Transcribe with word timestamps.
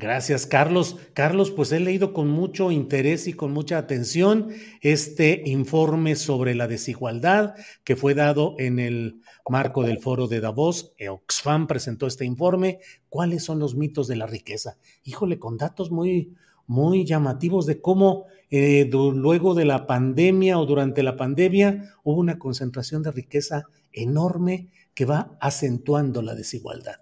Gracias, 0.00 0.46
Carlos. 0.46 0.96
Carlos, 1.12 1.50
pues 1.50 1.72
he 1.72 1.80
leído 1.80 2.12
con 2.12 2.28
mucho 2.28 2.70
interés 2.70 3.26
y 3.26 3.32
con 3.32 3.52
mucha 3.52 3.78
atención 3.78 4.50
este 4.80 5.42
informe 5.44 6.14
sobre 6.14 6.54
la 6.54 6.68
desigualdad 6.68 7.56
que 7.82 7.96
fue 7.96 8.14
dado 8.14 8.54
en 8.58 8.78
el 8.78 9.20
marco 9.48 9.82
del 9.82 9.98
foro 9.98 10.28
de 10.28 10.38
Davos. 10.38 10.92
Oxfam 11.10 11.66
presentó 11.66 12.06
este 12.06 12.24
informe. 12.24 12.78
¿Cuáles 13.08 13.42
son 13.42 13.58
los 13.58 13.74
mitos 13.74 14.06
de 14.06 14.14
la 14.14 14.28
riqueza? 14.28 14.76
Híjole, 15.02 15.40
con 15.40 15.56
datos 15.56 15.90
muy, 15.90 16.32
muy 16.68 17.04
llamativos 17.04 17.66
de 17.66 17.80
cómo 17.80 18.26
eh, 18.50 18.88
luego 18.92 19.56
de 19.56 19.64
la 19.64 19.88
pandemia 19.88 20.60
o 20.60 20.66
durante 20.66 21.02
la 21.02 21.16
pandemia 21.16 21.92
hubo 22.04 22.20
una 22.20 22.38
concentración 22.38 23.02
de 23.02 23.10
riqueza 23.10 23.64
enorme 23.90 24.68
que 24.94 25.06
va 25.06 25.36
acentuando 25.40 26.22
la 26.22 26.36
desigualdad. 26.36 27.00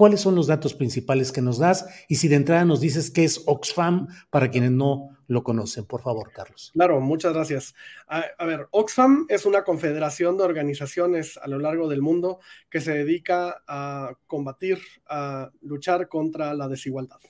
¿Cuáles 0.00 0.22
son 0.22 0.34
los 0.34 0.46
datos 0.46 0.72
principales 0.72 1.30
que 1.30 1.42
nos 1.42 1.58
das? 1.58 1.84
Y 2.08 2.14
si 2.14 2.28
de 2.28 2.36
entrada 2.36 2.64
nos 2.64 2.80
dices 2.80 3.10
qué 3.10 3.22
es 3.22 3.42
Oxfam 3.44 4.08
para 4.30 4.50
quienes 4.50 4.70
no 4.70 5.10
lo 5.30 5.44
conocen, 5.44 5.84
por 5.84 6.02
favor, 6.02 6.32
Carlos. 6.32 6.72
Claro, 6.74 7.00
muchas 7.00 7.32
gracias. 7.32 7.72
A, 8.08 8.44
ver, 8.44 8.66
Oxfam 8.72 9.26
es 9.28 9.46
una 9.46 9.62
confederación 9.62 10.36
de 10.36 10.42
organizaciones 10.42 11.38
a 11.40 11.46
lo 11.46 11.60
largo 11.60 11.88
del 11.88 12.02
mundo 12.02 12.40
que 12.68 12.80
se 12.80 12.92
dedica 12.92 13.62
a 13.68 14.12
combatir, 14.26 14.80
a 15.06 15.52
luchar 15.62 16.08
contra 16.08 16.52
la 16.54 16.66
desigualdad. 16.66 17.20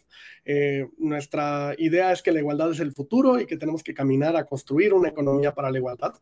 Eh, 0.47 0.89
nuestra 0.97 1.75
idea 1.77 2.11
es 2.11 2.23
que 2.23 2.33
la 2.33 2.39
igualdad 2.39 2.71
es 2.71 2.81
el 2.81 2.93
futuro 2.95 3.39
y 3.39 3.45
que 3.45 3.59
tenemos 3.59 3.83
que 3.83 3.93
caminar 3.93 4.35
a 4.35 4.47
construir 4.47 4.95
una 4.95 5.11
economía 5.11 5.53
para 5.53 5.71
la 5.71 5.77
igualdad. 5.77 6.15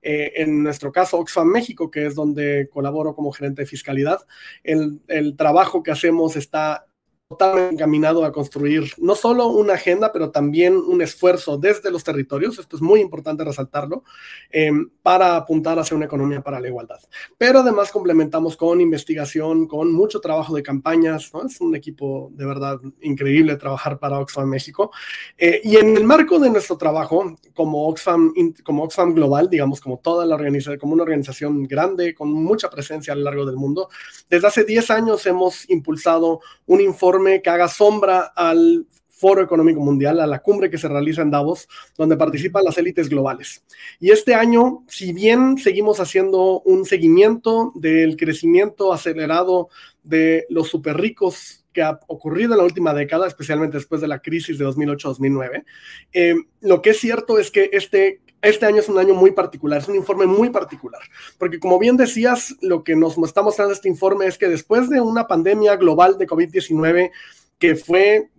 Eh, 0.00 0.32
en 0.36 0.62
nuestro 0.62 0.90
caso, 0.90 1.18
Oxfam 1.18 1.48
México, 1.48 1.90
que 1.90 2.06
es 2.06 2.14
donde 2.14 2.70
colaboro 2.72 3.14
como 3.14 3.30
gerente 3.30 3.60
de 3.60 3.66
fiscalidad, 3.66 4.26
el, 4.64 5.02
el 5.06 5.36
trabajo 5.36 5.82
que 5.82 5.90
hacemos 5.90 6.34
está 6.34 6.86
totalmente 7.28 7.74
encaminado 7.74 8.24
a 8.24 8.30
construir 8.30 8.92
no 8.98 9.16
solo 9.16 9.48
una 9.48 9.74
agenda, 9.74 10.12
pero 10.12 10.30
también 10.30 10.76
un 10.76 11.02
esfuerzo 11.02 11.58
desde 11.58 11.90
los 11.90 12.04
territorios, 12.04 12.58
esto 12.58 12.76
es 12.76 12.82
muy 12.82 13.00
importante 13.00 13.42
resaltarlo, 13.42 14.04
eh, 14.52 14.70
para 15.02 15.34
apuntar 15.34 15.76
hacia 15.78 15.96
una 15.96 16.06
economía 16.06 16.40
para 16.40 16.60
la 16.60 16.68
igualdad. 16.68 17.00
Pero 17.36 17.60
además 17.60 17.90
complementamos 17.90 18.56
con 18.56 18.80
investigación, 18.80 19.66
con 19.66 19.92
mucho 19.92 20.20
trabajo 20.20 20.54
de 20.54 20.62
campañas, 20.62 21.32
es 21.44 21.60
un 21.60 21.74
equipo 21.74 22.30
de 22.32 22.46
verdad 22.46 22.78
increíble 23.00 23.56
trabajar 23.56 23.98
para 23.98 24.20
Oxfam 24.20 24.48
México. 24.48 24.92
Eh, 25.36 25.60
y 25.64 25.76
en 25.76 25.96
el 25.96 26.04
marco 26.04 26.38
de 26.38 26.50
nuestro 26.50 26.78
trabajo, 26.78 27.36
como 27.54 27.88
Oxfam, 27.88 28.32
como 28.62 28.84
Oxfam 28.84 29.14
Global, 29.14 29.50
digamos, 29.50 29.80
como 29.80 29.98
toda 29.98 30.24
la 30.26 30.36
organización, 30.36 30.78
como 30.78 30.92
una 30.92 31.02
organización 31.02 31.64
grande, 31.64 32.14
con 32.14 32.32
mucha 32.32 32.70
presencia 32.70 33.12
a 33.12 33.16
lo 33.16 33.22
largo 33.22 33.44
del 33.44 33.56
mundo, 33.56 33.88
desde 34.30 34.46
hace 34.46 34.64
10 34.64 34.90
años 34.92 35.26
hemos 35.26 35.68
impulsado 35.68 36.40
un 36.66 36.80
informe 36.80 37.15
que 37.42 37.50
haga 37.50 37.68
sombra 37.68 38.32
al 38.34 38.86
Foro 39.08 39.42
Económico 39.42 39.80
Mundial, 39.80 40.20
a 40.20 40.26
la 40.26 40.40
cumbre 40.40 40.68
que 40.68 40.76
se 40.76 40.88
realiza 40.88 41.22
en 41.22 41.30
Davos, 41.30 41.68
donde 41.96 42.18
participan 42.18 42.64
las 42.64 42.76
élites 42.76 43.08
globales. 43.08 43.64
Y 43.98 44.10
este 44.10 44.34
año, 44.34 44.84
si 44.88 45.14
bien 45.14 45.56
seguimos 45.56 46.00
haciendo 46.00 46.60
un 46.60 46.84
seguimiento 46.84 47.72
del 47.74 48.16
crecimiento 48.16 48.92
acelerado 48.92 49.70
de 50.02 50.44
los 50.50 50.68
super 50.68 50.98
ricos 50.98 51.64
que 51.72 51.82
ha 51.82 51.98
ocurrido 52.08 52.52
en 52.52 52.58
la 52.58 52.64
última 52.64 52.92
década, 52.92 53.26
especialmente 53.26 53.78
después 53.78 54.02
de 54.02 54.08
la 54.08 54.20
crisis 54.20 54.58
de 54.58 54.66
2008-2009, 54.66 55.64
eh, 56.12 56.34
lo 56.60 56.82
que 56.82 56.90
es 56.90 56.98
cierto 56.98 57.38
es 57.38 57.50
que 57.50 57.70
este 57.72 58.20
este 58.42 58.66
año 58.66 58.78
es 58.78 58.88
un 58.88 58.98
año 58.98 59.14
muy 59.14 59.32
particular, 59.32 59.80
es 59.80 59.88
un 59.88 59.96
informe 59.96 60.26
muy 60.26 60.50
particular, 60.50 61.02
porque 61.38 61.58
como 61.58 61.78
bien 61.78 61.96
decías, 61.96 62.54
lo 62.60 62.84
que 62.84 62.94
nos 62.94 63.18
está 63.18 63.42
mostrando 63.42 63.72
este 63.72 63.88
informe 63.88 64.26
es 64.26 64.38
que 64.38 64.48
después 64.48 64.88
de 64.88 65.00
una 65.00 65.26
pandemia 65.26 65.76
global 65.76 66.18
de 66.18 66.26
COVID-19 66.26 67.10
que 67.58 67.74
fue 67.74 68.30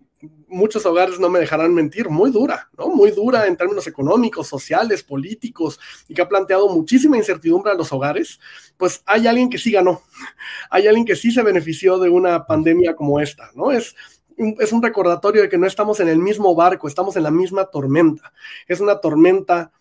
muchos 0.47 0.85
hogares 0.85 1.19
no 1.19 1.29
me 1.29 1.39
dejarán 1.39 1.73
mentir, 1.73 2.09
muy 2.09 2.31
dura, 2.31 2.69
¿no? 2.77 2.87
Muy 2.87 3.11
dura 3.11 3.45
en 3.45 3.57
términos 3.57 3.85
económicos, 3.87 4.47
sociales, 4.47 5.03
políticos, 5.03 5.79
y 6.07 6.13
que 6.13 6.21
ha 6.21 6.29
planteado 6.29 6.69
muchísima 6.69 7.17
incertidumbre 7.17 7.71
a 7.71 7.75
los 7.75 7.91
hogares, 7.91 8.39
pues 8.77 9.03
hay 9.05 9.27
alguien 9.27 9.49
que 9.49 9.57
sí 9.57 9.71
ganó, 9.71 10.01
hay 10.69 10.87
alguien 10.87 11.05
que 11.05 11.15
sí 11.15 11.31
se 11.31 11.43
benefició 11.43 11.99
de 11.99 12.09
una 12.09 12.45
pandemia 12.45 12.95
como 12.95 13.19
esta, 13.19 13.51
¿no? 13.53 13.71
Es, 13.71 13.95
es 14.37 14.71
un 14.71 14.81
recordatorio 14.81 15.41
de 15.41 15.49
que 15.49 15.57
no 15.57 15.67
estamos 15.67 15.99
en 15.99 16.07
el 16.07 16.19
mismo 16.19 16.55
barco, 16.55 16.87
estamos 16.87 17.15
en 17.15 17.23
la 17.23 17.31
misma 17.31 17.65
tormenta. 17.65 18.33
Es 18.67 18.79
una 18.79 18.99
tormenta 18.99 19.71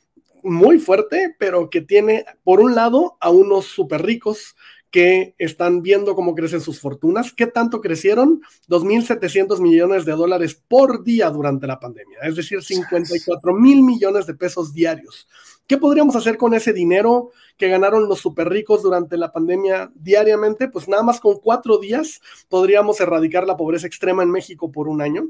muy 0.47 0.79
fuerte, 0.79 1.35
pero 1.39 1.69
que 1.71 1.81
tiene, 1.81 2.25
por 2.45 2.61
un 2.61 2.75
lado, 2.75 3.17
a 3.21 3.31
unos 3.31 3.67
súper 3.67 4.03
ricos 4.03 4.57
que 4.91 5.35
están 5.37 5.83
viendo 5.83 6.15
cómo 6.15 6.35
crecen 6.35 6.61
sus 6.61 6.81
fortunas. 6.81 7.33
¿Qué 7.33 7.47
tanto 7.47 7.81
crecieron? 7.81 8.41
2.700 8.69 9.61
millones 9.61 10.05
de 10.05 10.13
dólares 10.13 10.55
por 10.69 11.05
día 11.05 11.29
durante 11.31 11.67
la 11.67 11.79
pandemia, 11.79 12.21
es 12.23 12.37
decir, 12.37 12.63
54 12.63 13.53
mil 13.55 13.83
millones 13.83 14.27
de 14.27 14.35
pesos 14.35 14.73
diarios. 14.73 15.29
¿Qué 15.67 15.77
podríamos 15.77 16.17
hacer 16.17 16.39
con 16.39 16.55
ese 16.55 16.73
dinero 16.73 17.33
que 17.57 17.69
ganaron 17.69 18.09
los 18.09 18.21
super 18.21 18.49
ricos 18.49 18.83
durante 18.83 19.17
la 19.17 19.33
pandemia 19.33 19.91
diariamente? 19.95 20.69
Pues 20.69 20.89
nada 20.89 21.03
más 21.03 21.21
con 21.21 21.39
cuatro 21.39 21.79
días 21.79 22.21
podríamos 22.49 23.01
erradicar 23.01 23.47
la 23.47 23.57
pobreza 23.57 23.87
extrema 23.87 24.23
en 24.23 24.31
México 24.31 24.71
por 24.71 24.89
un 24.89 25.01
año. 25.03 25.29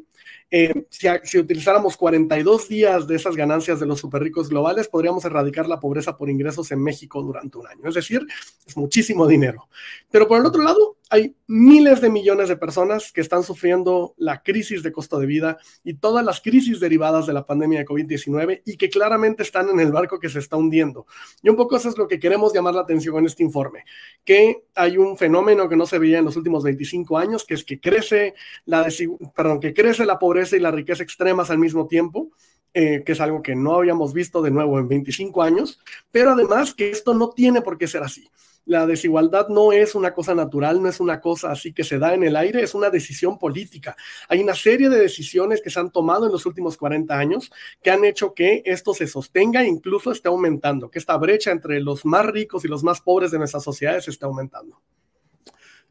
Eh, 0.50 0.86
si, 0.90 1.38
utilizáramos 1.38 1.96
42 1.96 2.68
días 2.68 3.06
de 3.06 3.16
esas 3.16 3.34
ganancias 3.36 3.80
de 3.80 3.86
los 3.86 4.00
super 4.00 4.22
ricos 4.22 4.48
globales, 4.48 4.88
podríamos 4.88 5.24
erradicar 5.24 5.68
la 5.68 5.80
pobreza 5.80 6.16
por 6.16 6.30
ingresos 6.30 6.70
en 6.72 6.82
México 6.82 7.22
durante 7.22 7.58
un 7.58 7.66
año. 7.66 7.88
Es 7.88 7.94
decir, 7.94 8.24
es 8.66 8.76
muchísimo 8.76 9.26
dinero. 9.26 9.68
Pero 10.10 10.28
por 10.28 10.38
el 10.38 10.46
otro 10.46 10.62
lado, 10.62 10.95
hay 11.08 11.36
miles 11.46 12.00
de 12.00 12.10
millones 12.10 12.48
de 12.48 12.56
personas 12.56 13.12
que 13.12 13.20
están 13.20 13.44
sufriendo 13.44 14.14
la 14.16 14.42
crisis 14.42 14.82
de 14.82 14.90
costo 14.90 15.18
de 15.18 15.26
vida 15.26 15.58
y 15.84 15.94
todas 15.94 16.24
las 16.24 16.40
crisis 16.40 16.80
derivadas 16.80 17.26
de 17.26 17.32
la 17.32 17.46
pandemia 17.46 17.80
de 17.80 17.86
COVID-19 17.86 18.62
y 18.64 18.76
que 18.76 18.90
claramente 18.90 19.44
están 19.44 19.68
en 19.68 19.78
el 19.78 19.92
barco 19.92 20.18
que 20.18 20.28
se 20.28 20.40
está 20.40 20.56
hundiendo. 20.56 21.06
Y 21.42 21.48
un 21.48 21.56
poco 21.56 21.76
eso 21.76 21.88
es 21.88 21.96
lo 21.96 22.08
que 22.08 22.18
queremos 22.18 22.52
llamar 22.52 22.74
la 22.74 22.80
atención 22.80 23.16
en 23.18 23.26
este 23.26 23.44
informe, 23.44 23.84
que 24.24 24.64
hay 24.74 24.98
un 24.98 25.16
fenómeno 25.16 25.68
que 25.68 25.76
no 25.76 25.86
se 25.86 25.98
veía 25.98 26.18
en 26.18 26.24
los 26.24 26.36
últimos 26.36 26.64
25 26.64 27.18
años, 27.18 27.44
que 27.44 27.54
es 27.54 27.64
que 27.64 27.80
crece 27.80 28.34
la, 28.64 28.88
perdón, 29.34 29.60
que 29.60 29.72
crece 29.72 30.04
la 30.04 30.18
pobreza 30.18 30.56
y 30.56 30.60
la 30.60 30.72
riqueza 30.72 31.04
extremas 31.04 31.50
al 31.50 31.58
mismo 31.58 31.86
tiempo. 31.86 32.30
Eh, 32.78 33.04
que 33.06 33.12
es 33.12 33.20
algo 33.22 33.42
que 33.42 33.56
no 33.56 33.76
habíamos 33.76 34.12
visto 34.12 34.42
de 34.42 34.50
nuevo 34.50 34.78
en 34.78 34.86
25 34.86 35.42
años, 35.42 35.80
pero 36.10 36.32
además 36.32 36.74
que 36.74 36.90
esto 36.90 37.14
no 37.14 37.30
tiene 37.30 37.62
por 37.62 37.78
qué 37.78 37.88
ser 37.88 38.02
así 38.02 38.28
La 38.66 38.84
desigualdad 38.84 39.48
no 39.48 39.70
es 39.70 39.94
una 39.94 40.12
cosa 40.12 40.34
natural, 40.34 40.82
no 40.82 40.88
es 40.88 40.98
una 40.98 41.20
cosa 41.20 41.52
así 41.52 41.72
que 41.72 41.84
se 41.84 42.00
da 42.00 42.14
en 42.14 42.24
el 42.24 42.34
aire, 42.34 42.62
es 42.62 42.74
una 42.74 42.90
decisión 42.90 43.38
política. 43.38 43.96
Hay 44.28 44.42
una 44.42 44.56
serie 44.56 44.88
de 44.88 44.98
decisiones 44.98 45.62
que 45.62 45.70
se 45.70 45.78
han 45.78 45.92
tomado 45.92 46.26
en 46.26 46.32
los 46.32 46.46
últimos 46.46 46.76
40 46.76 47.16
años 47.16 47.52
que 47.80 47.92
han 47.92 48.04
hecho 48.04 48.34
que 48.34 48.62
esto 48.64 48.92
se 48.92 49.06
sostenga 49.06 49.62
e 49.62 49.68
incluso 49.68 50.10
esté 50.10 50.26
aumentando, 50.26 50.90
que 50.90 50.98
esta 50.98 51.16
brecha 51.16 51.52
entre 51.52 51.80
los 51.80 52.04
más 52.04 52.26
ricos 52.26 52.64
y 52.64 52.68
los 52.68 52.82
más 52.82 53.00
pobres 53.00 53.30
de 53.30 53.38
nuestras 53.38 53.62
sociedades 53.62 54.08
esté 54.08 54.24
aumentando. 54.24 54.80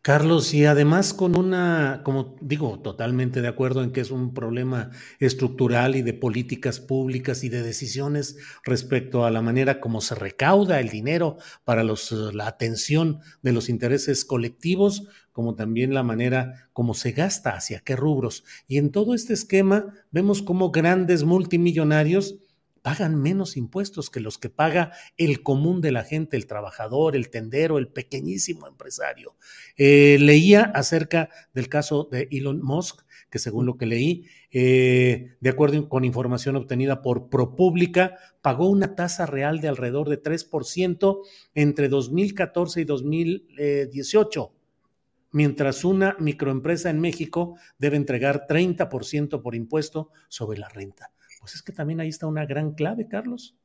Carlos, 0.05 0.53
y 0.53 0.65
además 0.65 1.15
con 1.15 1.35
una, 1.35 2.01
como 2.03 2.35
digo, 2.39 2.79
totalmente 2.79 3.41
de 3.41 3.47
acuerdo 3.47 3.81
en 3.81 3.91
que 3.91 4.01
es 4.01 4.11
un 4.11 4.35
problema 4.35 4.91
estructural 5.17 5.95
y 5.95 6.03
de 6.03 6.13
políticas 6.13 6.79
públicas 6.79 7.43
y 7.43 7.49
de 7.49 7.63
decisiones 7.63 8.37
respecto 8.63 9.25
a 9.25 9.31
la 9.31 9.41
manera 9.41 9.81
como 9.81 10.01
se 10.01 10.13
recauda 10.13 10.79
el 10.79 10.89
dinero 10.89 11.37
para 11.63 11.83
los, 11.83 12.11
la 12.11 12.45
atención 12.45 13.21
de 13.41 13.51
los 13.51 13.67
intereses 13.67 14.25
colectivos, 14.25 15.07
como 15.31 15.55
también 15.55 15.95
la 15.95 16.03
manera 16.03 16.69
como 16.71 16.93
se 16.93 17.11
gasta, 17.11 17.55
hacia 17.55 17.79
qué 17.79 17.95
rubros. 17.95 18.43
Y 18.67 18.77
en 18.77 18.91
todo 18.91 19.15
este 19.15 19.33
esquema 19.33 19.87
vemos 20.11 20.43
como 20.43 20.69
grandes 20.69 21.23
multimillonarios 21.23 22.35
pagan 22.85 23.19
menos 23.19 23.57
impuestos 23.57 24.11
que 24.11 24.19
los 24.19 24.37
que 24.37 24.51
paga 24.51 24.91
el 25.17 25.41
común 25.41 25.81
de 25.81 25.91
la 25.91 26.03
gente, 26.03 26.37
el 26.37 26.45
trabajador, 26.45 27.15
el 27.15 27.31
tendero, 27.31 27.79
el 27.79 27.87
pequeñísimo 27.87 28.67
empresario. 28.67 29.35
Eh, 29.75 30.17
leía 30.19 30.65
acerca 30.65 31.29
del 31.55 31.67
caso 31.67 32.07
de 32.11 32.27
Elon 32.29 32.61
Musk, 32.61 33.01
que 33.31 33.39
según 33.39 33.65
lo 33.65 33.79
que 33.79 33.87
leí, 33.87 34.27
eh, 34.51 35.35
de 35.39 35.49
acuerdo 35.49 35.89
con 35.89 36.05
información 36.05 36.57
obtenida 36.57 37.01
por 37.01 37.27
ProPublica, 37.31 38.17
pagó 38.43 38.69
una 38.69 38.93
tasa 38.93 39.25
real 39.25 39.61
de 39.61 39.67
alrededor 39.67 40.07
de 40.07 40.21
3% 40.21 41.21
entre 41.55 41.89
2014 41.89 42.81
y 42.81 42.83
2018 42.83 44.53
mientras 45.31 45.83
una 45.83 46.15
microempresa 46.19 46.91
en 46.91 47.01
México 47.01 47.57
debe 47.79 47.97
entregar 47.97 48.45
30% 48.47 49.41
por 49.41 49.55
impuesto 49.55 50.11
sobre 50.29 50.59
la 50.59 50.69
renta 50.69 51.14
pues 51.45 51.53
es 51.53 51.62
que 51.62 51.74
también 51.74 52.00
ahí 52.00 52.09
está 52.09 52.25
una 52.25 52.47
gran 52.47 52.71
clave, 52.71 53.07
Carlos. 53.07 53.56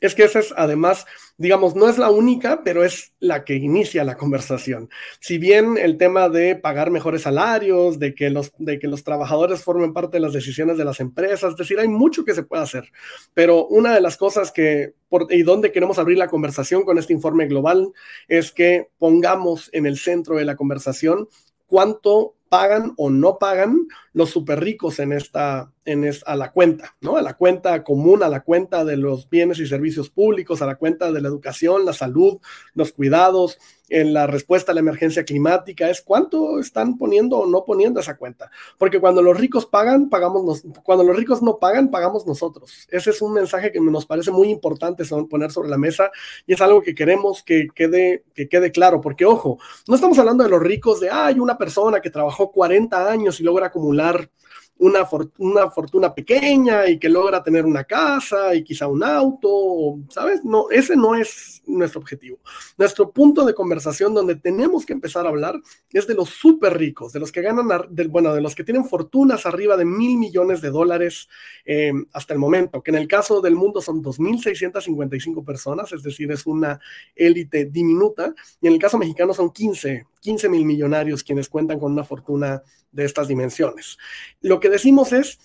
Es 0.00 0.14
que 0.14 0.24
esa 0.24 0.38
es, 0.38 0.54
además, 0.56 1.04
digamos, 1.36 1.76
no 1.76 1.86
es 1.86 1.98
la 1.98 2.10
única, 2.10 2.62
pero 2.64 2.82
es 2.82 3.12
la 3.18 3.44
que 3.44 3.56
inicia 3.56 4.04
la 4.04 4.16
conversación. 4.16 4.88
Si 5.20 5.36
bien 5.36 5.76
el 5.76 5.98
tema 5.98 6.30
de 6.30 6.56
pagar 6.56 6.90
mejores 6.90 7.22
salarios, 7.22 7.98
de 7.98 8.14
que 8.14 8.30
los, 8.30 8.54
de 8.56 8.78
que 8.78 8.88
los 8.88 9.04
trabajadores 9.04 9.62
formen 9.62 9.92
parte 9.92 10.16
de 10.16 10.22
las 10.22 10.32
decisiones 10.32 10.78
de 10.78 10.86
las 10.86 10.98
empresas, 10.98 11.50
es 11.50 11.56
decir, 11.58 11.78
hay 11.78 11.88
mucho 11.88 12.24
que 12.24 12.32
se 12.32 12.42
puede 12.42 12.62
hacer. 12.62 12.90
Pero 13.34 13.66
una 13.66 13.94
de 13.94 14.00
las 14.00 14.16
cosas 14.16 14.50
que, 14.50 14.94
por, 15.10 15.26
y 15.30 15.42
donde 15.42 15.72
queremos 15.72 15.98
abrir 15.98 16.16
la 16.16 16.28
conversación 16.28 16.84
con 16.84 16.96
este 16.96 17.12
informe 17.12 17.48
global, 17.48 17.92
es 18.28 18.50
que 18.50 18.88
pongamos 18.96 19.68
en 19.74 19.84
el 19.84 19.98
centro 19.98 20.36
de 20.36 20.46
la 20.46 20.56
conversación 20.56 21.28
cuánto 21.66 22.34
pagan 22.48 22.94
o 22.96 23.10
no 23.10 23.38
pagan 23.38 23.86
los 24.14 24.30
super 24.30 24.58
ricos 24.58 25.00
en 25.00 25.12
esta, 25.12 25.70
en 25.86 26.10
a 26.26 26.36
la 26.36 26.52
cuenta, 26.52 26.94
¿no? 27.00 27.16
A 27.16 27.22
la 27.22 27.34
cuenta 27.34 27.82
común, 27.82 28.22
a 28.22 28.28
la 28.28 28.40
cuenta 28.40 28.84
de 28.84 28.96
los 28.96 29.30
bienes 29.30 29.58
y 29.60 29.66
servicios 29.66 30.10
públicos, 30.10 30.60
a 30.60 30.66
la 30.66 30.76
cuenta 30.76 31.10
de 31.10 31.20
la 31.20 31.28
educación, 31.28 31.84
la 31.84 31.92
salud, 31.92 32.38
los 32.74 32.92
cuidados, 32.92 33.58
en 33.88 34.12
la 34.12 34.26
respuesta 34.26 34.72
a 34.72 34.74
la 34.74 34.80
emergencia 34.80 35.24
climática, 35.24 35.88
es 35.88 36.02
cuánto 36.02 36.58
están 36.58 36.98
poniendo 36.98 37.38
o 37.38 37.46
no 37.46 37.64
poniendo 37.64 38.00
esa 38.00 38.16
cuenta. 38.16 38.50
Porque 38.78 39.00
cuando 39.00 39.22
los 39.22 39.38
ricos 39.38 39.66
pagan, 39.66 40.08
pagamos, 40.08 40.64
cuando 40.82 41.04
los 41.04 41.16
ricos 41.16 41.42
no 41.42 41.58
pagan, 41.58 41.90
pagamos 41.90 42.26
nosotros. 42.26 42.88
Ese 42.90 43.10
es 43.10 43.22
un 43.22 43.32
mensaje 43.32 43.70
que 43.70 43.80
nos 43.80 44.06
parece 44.06 44.30
muy 44.30 44.48
importante 44.48 45.04
poner 45.30 45.52
sobre 45.52 45.68
la 45.68 45.78
mesa 45.78 46.10
y 46.46 46.54
es 46.54 46.60
algo 46.60 46.82
que 46.82 46.94
queremos 46.94 47.42
que 47.42 47.68
quede, 47.74 48.24
que 48.34 48.48
quede 48.48 48.72
claro. 48.72 49.00
Porque, 49.00 49.24
ojo, 49.24 49.58
no 49.86 49.94
estamos 49.94 50.18
hablando 50.18 50.42
de 50.42 50.50
los 50.50 50.62
ricos 50.62 51.00
de, 51.00 51.10
hay 51.10 51.38
una 51.38 51.56
persona 51.56 52.00
que 52.00 52.10
trabajó 52.10 52.50
40 52.50 53.10
años 53.10 53.40
y 53.40 53.44
logra 53.44 53.66
acumular 53.66 54.30
una, 54.78 55.08
una, 55.38 55.70
fortuna 55.70 56.14
pequeña 56.14 56.88
y 56.88 56.98
que 56.98 57.08
logra 57.08 57.42
tener 57.42 57.64
una 57.64 57.84
casa 57.84 58.54
y 58.54 58.62
quizá 58.62 58.86
un 58.86 59.02
auto, 59.02 59.98
¿sabes? 60.10 60.44
No, 60.44 60.70
ese 60.70 60.96
no 60.96 61.14
es 61.14 61.62
nuestro 61.66 62.00
objetivo. 62.00 62.38
Nuestro 62.76 63.10
punto 63.10 63.44
de 63.44 63.54
conversación 63.54 64.12
donde 64.12 64.36
tenemos 64.36 64.84
que 64.84 64.92
empezar 64.92 65.24
a 65.24 65.30
hablar 65.30 65.60
es 65.92 66.06
de 66.06 66.14
los 66.14 66.28
súper 66.28 66.76
ricos, 66.76 67.12
de 67.12 67.20
los 67.20 67.32
que 67.32 67.42
ganan, 67.42 67.68
bueno, 68.08 68.34
de 68.34 68.40
los 68.40 68.54
que 68.54 68.64
tienen 68.64 68.84
fortunas 68.84 69.46
arriba 69.46 69.76
de 69.76 69.86
mil 69.86 70.18
millones 70.18 70.60
de 70.60 70.70
dólares 70.70 71.28
eh, 71.64 71.92
hasta 72.12 72.34
el 72.34 72.38
momento, 72.38 72.82
que 72.82 72.90
en 72.90 72.96
el 72.96 73.08
caso 73.08 73.40
del 73.40 73.54
mundo 73.54 73.80
son 73.80 74.02
2.655 74.02 75.44
personas, 75.44 75.92
es 75.92 76.02
decir, 76.02 76.30
es 76.30 76.46
una 76.46 76.78
élite 77.14 77.64
diminuta, 77.64 78.34
y 78.60 78.66
en 78.66 78.74
el 78.74 78.78
caso 78.78 78.98
mexicano 78.98 79.32
son 79.32 79.50
15 79.50 80.06
15 80.26 80.48
mil 80.48 80.64
millonarios 80.64 81.22
quienes 81.22 81.48
cuentan 81.48 81.78
con 81.78 81.92
una 81.92 82.02
fortuna 82.02 82.60
de 82.90 83.04
estas 83.04 83.28
dimensiones. 83.28 83.96
Lo 84.40 84.58
que 84.58 84.68
decimos 84.68 85.12
es, 85.12 85.38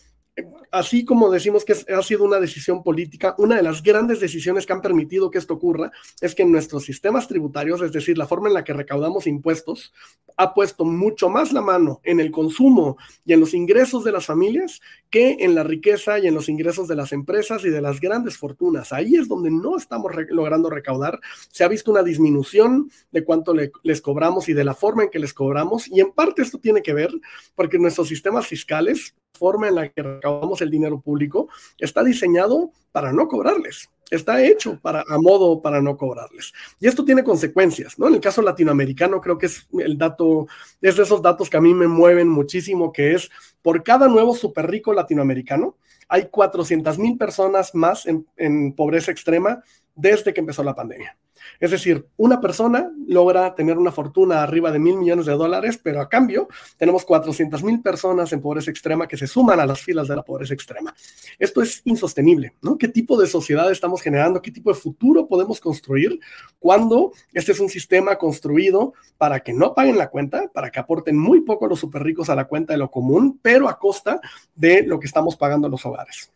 así 0.72 1.06
como 1.06 1.30
decimos 1.30 1.64
que 1.64 1.74
ha 1.74 2.02
sido 2.02 2.24
una 2.24 2.40
decisión 2.40 2.82
política, 2.82 3.36
una 3.38 3.58
de 3.58 3.62
las 3.62 3.84
grandes 3.84 4.20
decisiones 4.20 4.66
que 4.66 4.74
han 4.74 4.82
permitido 4.82 5.30
que 5.30 5.38
esto 5.38 5.54
ocurra 5.54 5.92
es 6.20 6.34
que 6.34 6.42
en 6.42 6.52
nuestros 6.52 6.84
sistemas 6.84 7.28
tributarios, 7.28 7.80
es 7.84 7.92
decir, 7.92 8.18
la 8.18 8.26
forma 8.26 8.48
en 8.48 8.56
la 8.56 8.64
que 8.64 8.74
recaudamos 8.74 9.28
impuestos, 9.28 9.94
ha 10.38 10.54
puesto 10.54 10.86
mucho 10.86 11.30
más 11.30 11.52
la 11.52 11.62
mano 11.62 12.00
en 12.04 12.20
el 12.20 12.32
consumo 12.32 12.98
y 13.26 13.34
en 13.34 13.40
los 13.40 13.54
ingresos 13.54 14.04
de 14.04 14.12
las 14.12 14.26
familias 14.26 14.82
que 15.10 15.38
en 15.40 15.56
la 15.56 15.64
riqueza 15.64 16.20
y 16.20 16.28
en 16.28 16.34
los 16.34 16.50
ingresos 16.50 16.88
de 16.88 16.96
las 16.96 17.12
empresas 17.12 17.64
y 17.66 17.70
de 17.70 17.82
las 17.82 18.00
grandes 18.00 18.38
fortunas. 18.38 18.94
Ahí 18.94 19.16
es 19.16 19.28
donde 19.28 19.52
no 19.52 19.78
estamos 19.78 20.12
logrando 20.30 20.70
recaudar. 20.70 21.20
Se 21.50 21.64
ha 21.64 21.68
visto 21.68 21.92
una 21.92 22.04
disminución 22.04 22.90
de 23.12 23.24
cuánto 23.24 23.54
les 23.84 24.02
cobramos 24.02 24.50
y 24.50 24.54
de 24.54 24.64
la 24.64 24.74
forma 24.74 25.04
en 25.04 25.10
que 25.10 25.20
les 25.20 25.34
cobramos. 25.34 25.88
Y 25.88 26.00
en 26.00 26.12
parte 26.12 26.42
esto 26.42 26.60
tiene 26.60 26.82
que 26.82 26.94
ver 26.94 27.12
porque 27.56 27.78
nuestros 27.78 28.08
sistemas 28.08 28.48
fiscales 28.48 29.16
forma 29.34 29.68
en 29.68 29.76
la 29.76 29.90
que 29.90 30.04
recaudamos 30.04 30.62
el 30.62 30.70
dinero 30.70 31.02
público 31.02 31.50
está 31.78 32.04
diseñado 32.04 32.72
para 32.92 33.12
no 33.12 33.28
cobrarles. 33.28 33.90
Está 34.12 34.44
hecho 34.44 34.80
para, 34.80 35.04
a 35.08 35.18
modo 35.18 35.60
para 35.62 35.82
no 35.82 35.98
cobrarles. 35.98 36.54
Y 36.80 36.88
esto 36.88 37.04
tiene 37.04 37.24
consecuencias, 37.24 37.98
¿no? 37.98 38.08
En 38.08 38.14
el 38.14 38.22
caso 38.22 38.44
latinoamericano, 38.44 39.20
creo 39.20 39.40
que 39.40 39.48
es 39.48 39.68
el 39.80 39.98
dato, 39.98 40.48
es 40.82 40.98
de 40.98 41.04
esos 41.04 41.22
datos 41.22 41.50
que 41.50 41.58
a 41.58 41.62
mí 41.62 41.74
me 41.74 41.88
mueven 41.88 42.28
muchísimo, 42.28 42.92
que 42.92 43.16
es 43.16 43.32
por 43.64 43.82
cada 43.82 44.08
nuevo 44.08 44.36
super 44.36 44.70
rico 44.70 44.94
latinoamericano, 44.94 45.78
hay 46.08 46.28
400 46.28 47.00
mil 47.00 47.18
personas 47.18 47.74
más 47.74 48.06
en 48.06 48.74
pobreza 48.74 49.12
extrema 49.12 49.64
desde 49.96 50.34
que 50.34 50.42
empezó 50.42 50.62
la 50.64 50.76
pandemia. 50.76 51.18
Es 51.60 51.72
decir, 51.72 52.08
una 52.18 52.42
persona 52.42 52.92
logra 53.08 53.54
tener 53.56 53.78
una 53.78 53.92
fortuna 53.92 54.44
arriba 54.44 54.72
de 54.72 54.80
mil 54.80 54.98
millones 54.98 55.26
de 55.26 55.34
dólares, 55.34 55.80
pero 55.82 56.02
a 56.02 56.10
cambio 56.10 56.48
tenemos 56.78 57.06
400 57.06 57.64
mil 57.64 57.82
personas 57.82 58.32
en 58.34 58.42
pobreza 58.42 58.72
extrema 58.72 59.08
que 59.08 59.18
se 59.18 59.28
suman 59.28 59.60
a 59.60 59.66
las 59.66 59.82
filas 59.82 60.08
de 60.08 60.16
la 60.16 60.24
pobreza 60.24 60.54
extrema. 60.54 60.94
Esto 61.38 61.62
es 61.62 61.82
insostenible, 61.86 62.56
¿no? 62.62 62.78
¿Qué 62.78 62.88
tipo 62.88 63.20
de 63.20 63.28
sociedad 63.28 63.72
estamos 63.72 64.02
generando? 64.02 64.42
¿Qué 64.42 64.52
tipo 64.52 64.72
de 64.74 64.80
futuro 64.80 65.28
podemos 65.28 65.60
construir 65.60 66.20
cuando 66.60 67.12
este 67.34 67.52
es 67.52 67.60
un 67.60 67.70
sistema 67.70 68.18
construido 68.18 68.94
para 69.18 69.40
que 69.42 69.54
no 69.54 69.74
paguen 69.74 69.98
la 69.98 70.10
cuenta, 70.10 70.50
para 70.54 70.72
que 70.72 70.80
aporten 70.80 71.18
muy 71.18 71.42
poco 71.42 71.68
los 71.68 71.80
super 71.80 72.04
ricos 72.04 72.30
a 72.30 72.36
la 72.36 72.46
cuenta 72.46 72.74
de 72.74 72.80
lo 72.80 72.90
común, 72.90 73.40
pero 73.42 73.70
a 73.70 73.78
costa 73.78 74.20
de 74.56 74.84
lo 74.84 75.00
que 75.00 75.08
estamos 75.08 75.36
pagando 75.36 75.70
los 75.70 75.86
hogares? 75.86 76.32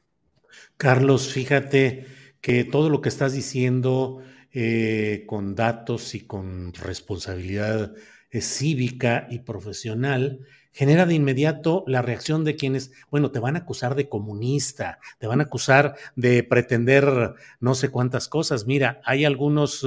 Carlos, 0.77 1.31
fíjate 1.31 2.05
que 2.41 2.63
todo 2.63 2.89
lo 2.89 3.01
que 3.01 3.09
estás 3.09 3.33
diciendo 3.33 4.21
eh, 4.57 5.25
con 5.27 5.53
datos 5.53 6.15
y 6.15 6.21
con 6.21 6.73
responsabilidad 6.73 7.93
eh, 8.31 8.39
cívica 8.39 9.27
y 9.29 9.39
profesional, 9.39 10.39
genera 10.71 11.05
de 11.05 11.13
inmediato 11.13 11.83
la 11.87 12.01
reacción 12.01 12.45
de 12.45 12.55
quienes, 12.55 12.93
bueno, 13.11 13.31
te 13.31 13.39
van 13.39 13.57
a 13.57 13.59
acusar 13.59 13.95
de 13.95 14.07
comunista, 14.07 14.99
te 15.19 15.27
van 15.27 15.41
a 15.41 15.43
acusar 15.43 15.97
de 16.15 16.41
pretender 16.43 17.33
no 17.59 17.75
sé 17.75 17.89
cuántas 17.89 18.29
cosas. 18.29 18.65
Mira, 18.65 19.01
hay 19.03 19.25
algunos, 19.25 19.85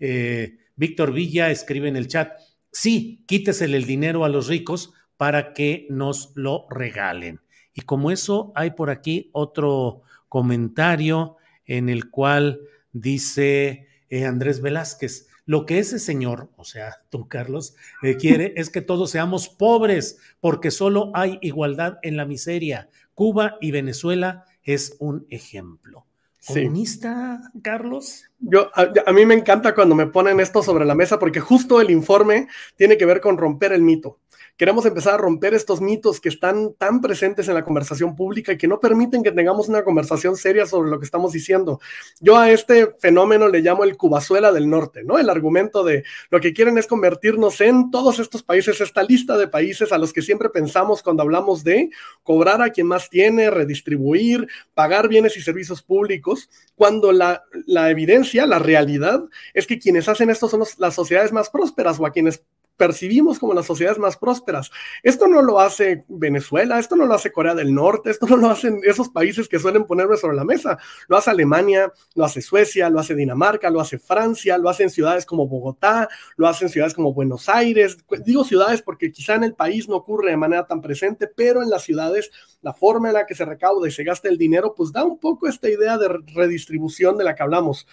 eh, 0.00 0.58
Víctor 0.76 1.14
Villa 1.14 1.50
escribe 1.50 1.88
en 1.88 1.96
el 1.96 2.08
chat, 2.08 2.32
sí, 2.70 3.24
quítesele 3.24 3.78
el 3.78 3.86
dinero 3.86 4.26
a 4.26 4.28
los 4.28 4.48
ricos 4.48 4.92
para 5.16 5.54
que 5.54 5.86
nos 5.88 6.32
lo 6.34 6.66
regalen. 6.68 7.40
Y 7.72 7.80
como 7.80 8.10
eso, 8.10 8.52
hay 8.54 8.72
por 8.72 8.90
aquí 8.90 9.30
otro 9.32 10.02
comentario 10.28 11.38
en 11.64 11.88
el 11.88 12.10
cual 12.10 12.60
dice, 12.92 13.88
eh, 14.14 14.26
Andrés 14.26 14.60
Velázquez. 14.60 15.26
Lo 15.44 15.66
que 15.66 15.80
ese 15.80 15.98
señor, 15.98 16.48
o 16.56 16.64
sea, 16.64 17.02
tú, 17.10 17.26
Carlos, 17.26 17.74
eh, 18.04 18.16
quiere 18.16 18.54
es 18.56 18.70
que 18.70 18.80
todos 18.80 19.10
seamos 19.10 19.48
pobres, 19.48 20.18
porque 20.40 20.70
solo 20.70 21.10
hay 21.14 21.38
igualdad 21.42 21.98
en 22.02 22.16
la 22.16 22.24
miseria. 22.24 22.88
Cuba 23.14 23.58
y 23.60 23.72
Venezuela 23.72 24.44
es 24.62 24.94
un 25.00 25.26
ejemplo. 25.30 26.06
¿Comunista, 26.46 27.40
Carlos? 27.62 28.30
Yo, 28.46 28.70
a, 28.74 29.12
mí 29.12 29.24
me 29.24 29.34
encanta 29.34 29.74
cuando 29.74 29.94
me 29.94 30.06
ponen 30.06 30.38
esto 30.38 30.62
sobre 30.62 30.84
la 30.84 30.94
mesa 30.94 31.18
porque 31.18 31.40
justo 31.40 31.80
el 31.80 31.90
informe 31.90 32.48
tiene 32.76 32.98
que 32.98 33.06
ver 33.06 33.20
con 33.20 33.38
romper 33.38 33.72
el 33.72 33.82
mito. 33.82 34.18
Queremos 34.56 34.86
empezar 34.86 35.14
a 35.14 35.16
romper 35.16 35.52
estos 35.52 35.80
mitos 35.80 36.20
que 36.20 36.28
están 36.28 36.74
tan 36.74 37.00
presentes 37.00 37.48
en 37.48 37.54
la 37.54 37.64
conversación 37.64 38.14
pública 38.14 38.52
y 38.52 38.56
que 38.56 38.68
no 38.68 38.78
permiten 38.78 39.24
que 39.24 39.32
tengamos 39.32 39.68
una 39.68 39.82
conversación 39.82 40.36
seria 40.36 40.64
sobre 40.64 40.90
lo 40.90 41.00
que 41.00 41.04
estamos 41.04 41.32
diciendo. 41.32 41.80
Yo 42.20 42.36
a 42.38 42.52
este 42.52 42.94
fenómeno 43.00 43.48
le 43.48 43.62
llamo 43.62 43.82
el 43.82 43.96
Cubazuela 43.96 44.52
del 44.52 44.70
Norte, 44.70 45.02
¿no? 45.02 45.18
El 45.18 45.28
argumento 45.28 45.82
de 45.82 46.04
lo 46.30 46.40
que 46.40 46.52
quieren 46.52 46.78
es 46.78 46.86
convertirnos 46.86 47.60
en 47.62 47.90
todos 47.90 48.20
estos 48.20 48.44
países, 48.44 48.80
esta 48.80 49.02
lista 49.02 49.36
de 49.36 49.48
países 49.48 49.90
a 49.90 49.98
los 49.98 50.12
que 50.12 50.22
siempre 50.22 50.48
pensamos 50.50 51.02
cuando 51.02 51.24
hablamos 51.24 51.64
de 51.64 51.90
cobrar 52.22 52.62
a 52.62 52.70
quien 52.70 52.86
más 52.86 53.10
tiene, 53.10 53.50
redistribuir, 53.50 54.46
pagar 54.72 55.08
bienes 55.08 55.36
y 55.36 55.42
servicios 55.42 55.82
públicos, 55.82 56.48
cuando 56.76 57.10
la, 57.10 57.42
la 57.66 57.90
evidencia, 57.90 58.33
la 58.46 58.58
realidad, 58.58 59.22
es 59.54 59.66
que 59.66 59.78
quienes 59.78 60.08
hacen 60.08 60.30
esto 60.30 60.48
son 60.48 60.62
las 60.78 60.94
sociedades 60.94 61.32
más 61.32 61.50
prósperas 61.50 61.98
o 62.00 62.06
a 62.06 62.12
quienes 62.12 62.44
percibimos 62.76 63.38
como 63.38 63.54
las 63.54 63.66
sociedades 63.66 63.98
más 63.98 64.16
prósperas. 64.16 64.70
Esto 65.02 65.26
no 65.26 65.42
lo 65.42 65.60
hace 65.60 66.04
Venezuela, 66.08 66.78
esto 66.78 66.96
no 66.96 67.06
lo 67.06 67.14
hace 67.14 67.32
Corea 67.32 67.54
del 67.54 67.74
Norte, 67.74 68.10
esto 68.10 68.26
no 68.26 68.36
lo 68.36 68.50
hacen 68.50 68.80
esos 68.84 69.08
países 69.08 69.48
que 69.48 69.58
suelen 69.58 69.84
ponerme 69.84 70.16
sobre 70.16 70.36
la 70.36 70.44
mesa. 70.44 70.78
Lo 71.08 71.16
hace 71.16 71.30
Alemania, 71.30 71.92
lo 72.14 72.24
hace 72.24 72.42
Suecia, 72.42 72.90
lo 72.90 72.98
hace 72.98 73.14
Dinamarca, 73.14 73.70
lo 73.70 73.80
hace 73.80 73.98
Francia, 73.98 74.58
lo 74.58 74.68
hacen 74.68 74.90
ciudades 74.90 75.24
como 75.24 75.46
Bogotá, 75.46 76.08
lo 76.36 76.48
hacen 76.48 76.68
ciudades 76.68 76.94
como 76.94 77.14
Buenos 77.14 77.48
Aires. 77.48 77.98
Digo 78.24 78.44
ciudades 78.44 78.82
porque 78.82 79.12
quizá 79.12 79.34
en 79.34 79.44
el 79.44 79.54
país 79.54 79.88
no 79.88 79.96
ocurre 79.96 80.30
de 80.30 80.36
manera 80.36 80.66
tan 80.66 80.80
presente, 80.80 81.28
pero 81.28 81.62
en 81.62 81.70
las 81.70 81.82
ciudades 81.82 82.30
la 82.62 82.72
forma 82.72 83.08
en 83.08 83.14
la 83.14 83.26
que 83.26 83.34
se 83.34 83.44
recauda 83.44 83.86
y 83.86 83.92
se 83.92 84.04
gasta 84.04 84.28
el 84.28 84.38
dinero, 84.38 84.74
pues 84.74 84.90
da 84.90 85.04
un 85.04 85.18
poco 85.18 85.46
esta 85.46 85.68
idea 85.68 85.98
de 85.98 86.08
redistribución 86.34 87.16
de 87.16 87.24
la 87.24 87.34
que 87.34 87.42
hablamos. 87.42 87.86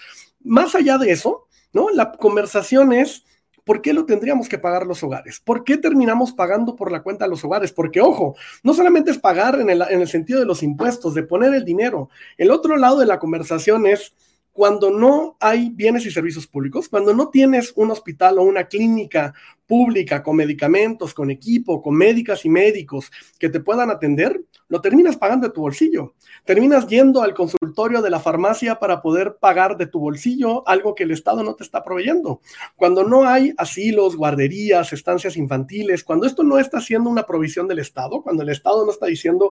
Más 0.44 0.76
allá 0.76 0.98
de 0.98 1.12
eso, 1.12 1.48
¿no? 1.74 1.90
La 1.90 2.12
conversación 2.12 2.94
es 2.94 3.26
¿por 3.64 3.82
qué 3.82 3.94
lo 3.94 4.06
tendríamos 4.06 4.50
que 4.50 4.58
pagar 4.58 4.86
los 4.86 5.04
hogares? 5.04 5.40
¿Por 5.40 5.64
qué 5.64 5.78
terminamos 5.78 6.34
pagando 6.34 6.76
por 6.76 6.92
la 6.92 7.04
cuenta 7.04 7.26
de 7.26 7.30
los 7.30 7.44
hogares? 7.44 7.72
Porque, 7.72 8.02
ojo, 8.02 8.36
no 8.64 8.74
solamente 8.74 9.12
es 9.12 9.18
pagar 9.18 9.60
en 9.60 9.70
el, 9.70 9.82
en 9.82 10.02
el 10.02 10.08
sentido 10.08 10.40
de 10.40 10.46
los 10.46 10.64
impuestos, 10.64 11.14
de 11.14 11.24
poner 11.24 11.54
el 11.54 11.66
dinero. 11.66 12.10
El 12.38 12.52
otro 12.52 12.78
lado 12.78 13.00
de 13.00 13.06
la 13.06 13.20
conversación 13.20 13.86
es 13.86 14.14
cuando 14.54 14.92
no 14.92 15.38
hay 15.40 15.70
bienes 15.70 16.06
y 16.06 16.12
servicios 16.12 16.48
públicos, 16.48 16.90
cuando 16.90 17.14
no 17.14 17.30
tienes 17.30 17.72
un 17.76 17.92
hospital 17.92 18.40
o 18.40 18.44
una 18.44 18.66
clínica 18.66 19.34
pública 19.66 20.22
con 20.22 20.36
medicamentos, 20.36 21.14
con 21.14 21.32
equipo, 21.32 21.82
con 21.82 21.96
médicas 21.96 22.44
y 22.44 22.50
médicos 22.50 23.10
que 23.40 23.50
te 23.50 23.62
puedan 23.62 23.90
atender, 23.90 24.44
lo 24.68 24.82
terminas 24.82 25.16
pagando 25.16 25.48
de 25.48 25.54
tu 25.54 25.62
bolsillo. 25.62 26.16
Terminas 26.44 26.88
yendo 26.88 27.22
al 27.22 27.34
consultorio 27.34 28.02
de 28.02 28.10
la 28.10 28.20
farmacia 28.20 28.80
para 28.80 29.02
poder 29.02 29.38
pagar 29.40 29.78
de 29.78 29.88
tu 29.88 30.00
bolsillo 30.00 30.68
algo 30.68 30.96
que 30.96 31.04
el 31.04 31.12
Estado 31.12 31.44
no 31.44 31.56
te 31.56 31.64
está 31.64 31.84
proveyendo. 31.84 32.42
Cuando 32.76 33.04
no 33.04 33.26
hay 33.26 33.54
asilos, 33.58 34.16
guarderías, 34.16 34.92
estancias 34.92 35.38
infantiles, 35.38 36.04
cuando 36.04 36.26
esto 36.26 36.44
no 36.44 36.58
está 36.58 36.82
siendo 36.82 37.10
una 37.10 37.26
provisión 37.26 37.68
del 37.68 37.80
Estado, 37.80 38.22
cuando 38.22 38.44
el 38.44 38.50
Estado 38.50 38.86
no 38.86 38.92
está 38.92 39.06
diciendo... 39.06 39.51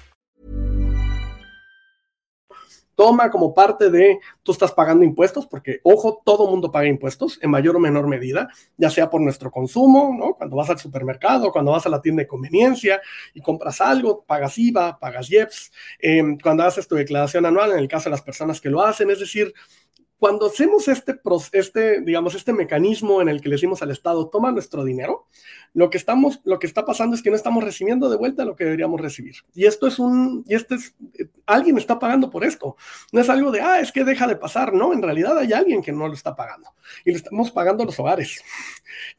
Toma 3.01 3.31
como 3.31 3.51
parte 3.51 3.89
de 3.89 4.19
tú 4.43 4.51
estás 4.51 4.71
pagando 4.73 5.03
impuestos, 5.03 5.47
porque 5.47 5.79
ojo, 5.81 6.21
todo 6.23 6.47
mundo 6.47 6.71
paga 6.71 6.85
impuestos 6.85 7.39
en 7.41 7.49
mayor 7.49 7.75
o 7.75 7.79
menor 7.79 8.07
medida, 8.07 8.47
ya 8.77 8.91
sea 8.91 9.09
por 9.09 9.21
nuestro 9.21 9.49
consumo, 9.49 10.15
¿no? 10.15 10.35
Cuando 10.35 10.55
vas 10.55 10.69
al 10.69 10.77
supermercado, 10.77 11.51
cuando 11.51 11.71
vas 11.71 11.83
a 11.87 11.89
la 11.89 11.99
tienda 11.99 12.21
de 12.21 12.27
conveniencia 12.27 13.01
y 13.33 13.41
compras 13.41 13.81
algo, 13.81 14.23
pagas 14.23 14.55
IVA, 14.59 14.99
pagas 14.99 15.31
IEPS, 15.31 15.71
em, 15.97 16.37
cuando 16.37 16.61
haces 16.61 16.87
tu 16.87 16.93
declaración 16.93 17.43
anual, 17.47 17.71
en 17.71 17.79
el 17.79 17.87
caso 17.87 18.03
de 18.03 18.11
las 18.11 18.21
personas 18.21 18.61
que 18.61 18.69
lo 18.69 18.83
hacen, 18.83 19.09
es 19.09 19.19
decir, 19.19 19.51
cuando 20.21 20.45
hacemos 20.45 20.87
este, 20.87 21.19
este, 21.51 22.01
digamos, 22.01 22.35
este 22.35 22.53
mecanismo 22.53 23.23
en 23.23 23.27
el 23.27 23.41
que 23.41 23.49
le 23.49 23.55
decimos 23.55 23.81
al 23.81 23.89
Estado, 23.89 24.29
toma 24.29 24.51
nuestro 24.51 24.83
dinero, 24.83 25.25
lo 25.73 25.89
que, 25.89 25.97
estamos, 25.97 26.41
lo 26.43 26.59
que 26.59 26.67
está 26.67 26.85
pasando 26.85 27.15
es 27.15 27.23
que 27.23 27.31
no 27.31 27.35
estamos 27.35 27.63
recibiendo 27.63 28.07
de 28.07 28.17
vuelta 28.17 28.45
lo 28.45 28.55
que 28.55 28.65
deberíamos 28.65 29.01
recibir. 29.01 29.37
Y 29.55 29.65
esto 29.65 29.87
es 29.87 29.97
un, 29.97 30.45
y 30.47 30.53
este 30.53 30.75
es, 30.75 30.93
alguien 31.47 31.75
está 31.79 31.97
pagando 31.97 32.29
por 32.29 32.43
esto. 32.43 32.75
No 33.11 33.19
es 33.19 33.29
algo 33.29 33.49
de, 33.49 33.61
ah, 33.61 33.79
es 33.79 33.91
que 33.91 34.03
deja 34.03 34.27
de 34.27 34.35
pasar. 34.35 34.73
No, 34.73 34.93
en 34.93 35.01
realidad 35.01 35.35
hay 35.39 35.53
alguien 35.53 35.81
que 35.81 35.91
no 35.91 36.07
lo 36.07 36.13
está 36.13 36.35
pagando. 36.35 36.69
Y 37.03 37.09
lo 37.09 37.17
estamos 37.17 37.49
pagando 37.49 37.83
los 37.83 37.99
hogares. 37.99 38.43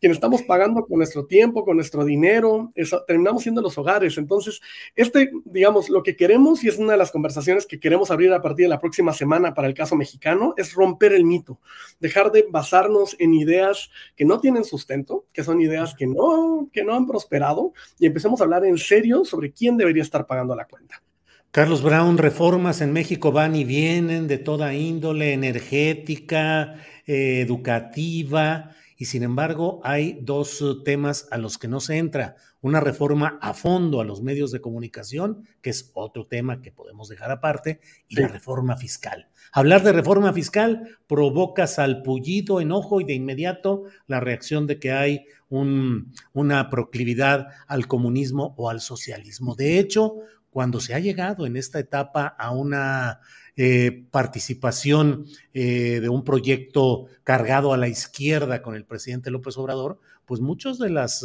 Quien 0.01 0.13
estamos 0.13 0.43
pagando 0.43 0.87
con 0.87 0.99
nuestro 0.99 1.27
tiempo, 1.27 1.65
con 1.65 1.77
nuestro 1.77 2.05
dinero, 2.05 2.73
terminamos 3.07 3.43
siendo 3.43 3.63
los 3.63 3.77
hogares. 3.79 4.19
Entonces, 4.19 4.61
este, 4.97 5.31
digamos, 5.45 5.89
lo 5.89 6.03
que 6.03 6.17
queremos, 6.17 6.65
y 6.65 6.69
es 6.69 6.79
una 6.79 6.93
de 6.93 6.99
las 6.99 7.11
conversaciones 7.11 7.67
que 7.67 7.81
queremos 7.81 8.11
abrir 8.11 8.33
a 8.33 8.43
partir 8.43 8.67
de 8.67 8.71
la 8.71 8.81
próxima 8.81 9.13
semana 9.13 9.55
para 9.55 9.69
el 9.69 9.75
caso 9.75 9.97
mexicano, 9.97 10.55
es 10.57 10.75
romper 10.75 11.13
el 11.13 11.25
mito. 11.25 11.59
Dejar 12.01 12.33
de 12.33 12.47
basarnos 12.49 13.17
en 13.19 13.35
ideas 13.35 13.91
que 14.17 14.25
no 14.25 14.41
tienen 14.41 14.65
sustento, 14.65 15.27
que 15.33 15.45
son 15.45 15.61
ideas 15.61 15.95
que 15.95 16.07
no 16.07 16.53
que 16.73 16.85
no 16.85 16.95
han 16.95 17.07
prosperado 17.07 17.73
y 17.99 18.07
empecemos 18.07 18.41
a 18.41 18.45
hablar 18.45 18.65
en 18.65 18.79
serio 18.79 19.25
sobre 19.25 19.53
quién 19.53 19.77
debería 19.77 20.03
estar 20.03 20.27
pagando 20.27 20.55
la 20.55 20.67
cuenta. 20.67 21.03
Carlos 21.51 21.83
Brown, 21.83 22.17
reformas 22.17 22.81
en 22.81 22.93
México 22.93 23.31
van 23.31 23.55
y 23.55 23.65
vienen 23.65 24.27
de 24.27 24.39
toda 24.39 24.75
índole, 24.75 25.35
energética, 25.35 26.77
eh, 27.07 27.41
educativa, 27.43 28.75
y 29.03 29.07
sin 29.07 29.25
embargo 29.25 29.81
hay 29.83 30.21
dos 30.23 30.65
temas 30.85 31.27
a 31.33 31.37
los 31.37 31.59
que 31.59 31.67
no 31.67 31.81
se 31.81 31.99
entra. 31.99 32.37
Una 32.61 32.79
reforma 32.79 33.37
a 33.43 33.53
fondo 33.53 34.01
a 34.01 34.05
los 34.05 34.23
medios 34.23 34.53
de 34.53 34.61
comunicación, 34.61 35.45
que 35.61 35.71
es 35.71 35.91
otro 35.95 36.29
tema 36.29 36.63
que 36.63 36.71
podemos 36.71 37.09
dejar 37.09 37.33
aparte, 37.33 37.81
y 38.07 38.15
la 38.15 38.29
reforma 38.29 38.77
fiscal. 38.77 39.29
Hablar 39.51 39.83
de 39.83 39.91
reforma 39.91 40.33
fiscal 40.33 40.99
provoca 41.09 41.67
salpullido, 41.67 42.61
enojo 42.61 43.01
y 43.01 43.05
de 43.05 43.15
inmediato 43.15 43.87
la 44.07 44.21
reacción 44.21 44.69
de 44.69 44.79
que 44.79 44.93
hay 44.93 45.27
una 45.49 46.71
proclividad 46.71 47.49
al 47.67 47.89
comunismo 47.89 48.55
o 48.57 48.71
al 48.71 48.81
socialismo. 48.81 49.57
De 49.57 49.81
hecho, 49.81 50.15
cuando 50.51 50.79
se 50.79 50.95
ha 50.95 51.01
llegado 51.01 51.45
en 51.45 51.57
esta 51.57 51.81
etapa 51.81 52.27
a 52.27 52.53
una 52.53 53.19
eh, 53.57 54.07
participación 54.11 55.27
eh, 55.53 56.01
de 56.01 56.09
un 56.09 56.25
proyecto 56.25 57.07
cargado 57.23 57.75
a 57.75 57.77
la 57.77 57.89
izquierda 57.89 58.63
con 58.63 58.75
el 58.75 58.87
presidente 58.87 59.31
López 59.31 59.59
Obrador, 59.59 60.01
pues 60.25 60.41
muchas 60.41 60.79
de 60.79 60.89
las, 60.89 61.23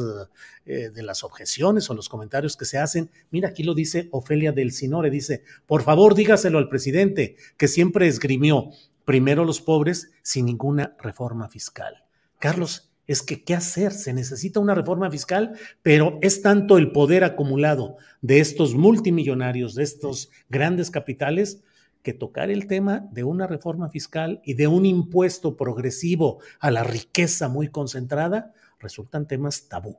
eh, 0.65 0.89
de 0.89 1.03
las 1.03 1.23
objeciones 1.23 1.89
o 1.89 1.93
los 1.93 2.09
comentarios 2.09 2.57
que 2.57 2.65
se 2.65 2.79
hacen, 2.79 3.09
mira, 3.31 3.49
aquí 3.49 3.63
lo 3.63 3.73
dice 3.73 4.09
Ofelia 4.11 4.51
del 4.51 4.73
Sinore, 4.73 5.09
dice, 5.09 5.43
por 5.65 5.83
favor 5.83 6.15
dígaselo 6.15 6.57
al 6.57 6.67
presidente, 6.67 7.37
que 7.55 7.69
siempre 7.69 8.07
esgrimió 8.07 8.71
primero 9.05 9.45
los 9.45 9.61
pobres 9.61 10.11
sin 10.21 10.47
ninguna 10.47 10.97
reforma 10.99 11.47
fiscal. 11.47 12.03
Carlos, 12.39 12.91
es. 13.07 13.23
que 13.23 13.45
qué 13.45 13.55
hacer, 13.55 13.93
se 13.93 14.11
necesita 14.11 14.59
una 14.59 14.75
reforma 14.75 15.09
fiscal, 15.09 15.53
pero 15.81 16.19
es 16.21 16.41
tanto 16.41 16.77
el 16.77 16.91
poder 16.91 17.23
acumulado 17.23 17.95
de 18.21 18.41
estos 18.41 18.75
multimillonarios, 18.75 19.75
de 19.75 19.83
estos 19.83 20.29
grandes 20.49 20.91
capitales, 20.91 21.63
que 22.07 22.13
tocar 22.13 22.49
el 22.51 22.67
tema 22.67 23.05
de 23.11 23.25
una 23.25 23.47
reforma 23.47 23.89
fiscal 23.89 24.39
y 24.45 24.53
de 24.53 24.67
un 24.67 24.85
impuesto 24.85 25.57
progresivo 25.57 26.39
a 26.61 26.71
la 26.71 26.81
riqueza 26.81 27.49
muy 27.49 27.67
concentrada 27.67 28.53
resultan 28.79 29.27
temas 29.27 29.67
tabú. 29.67 29.97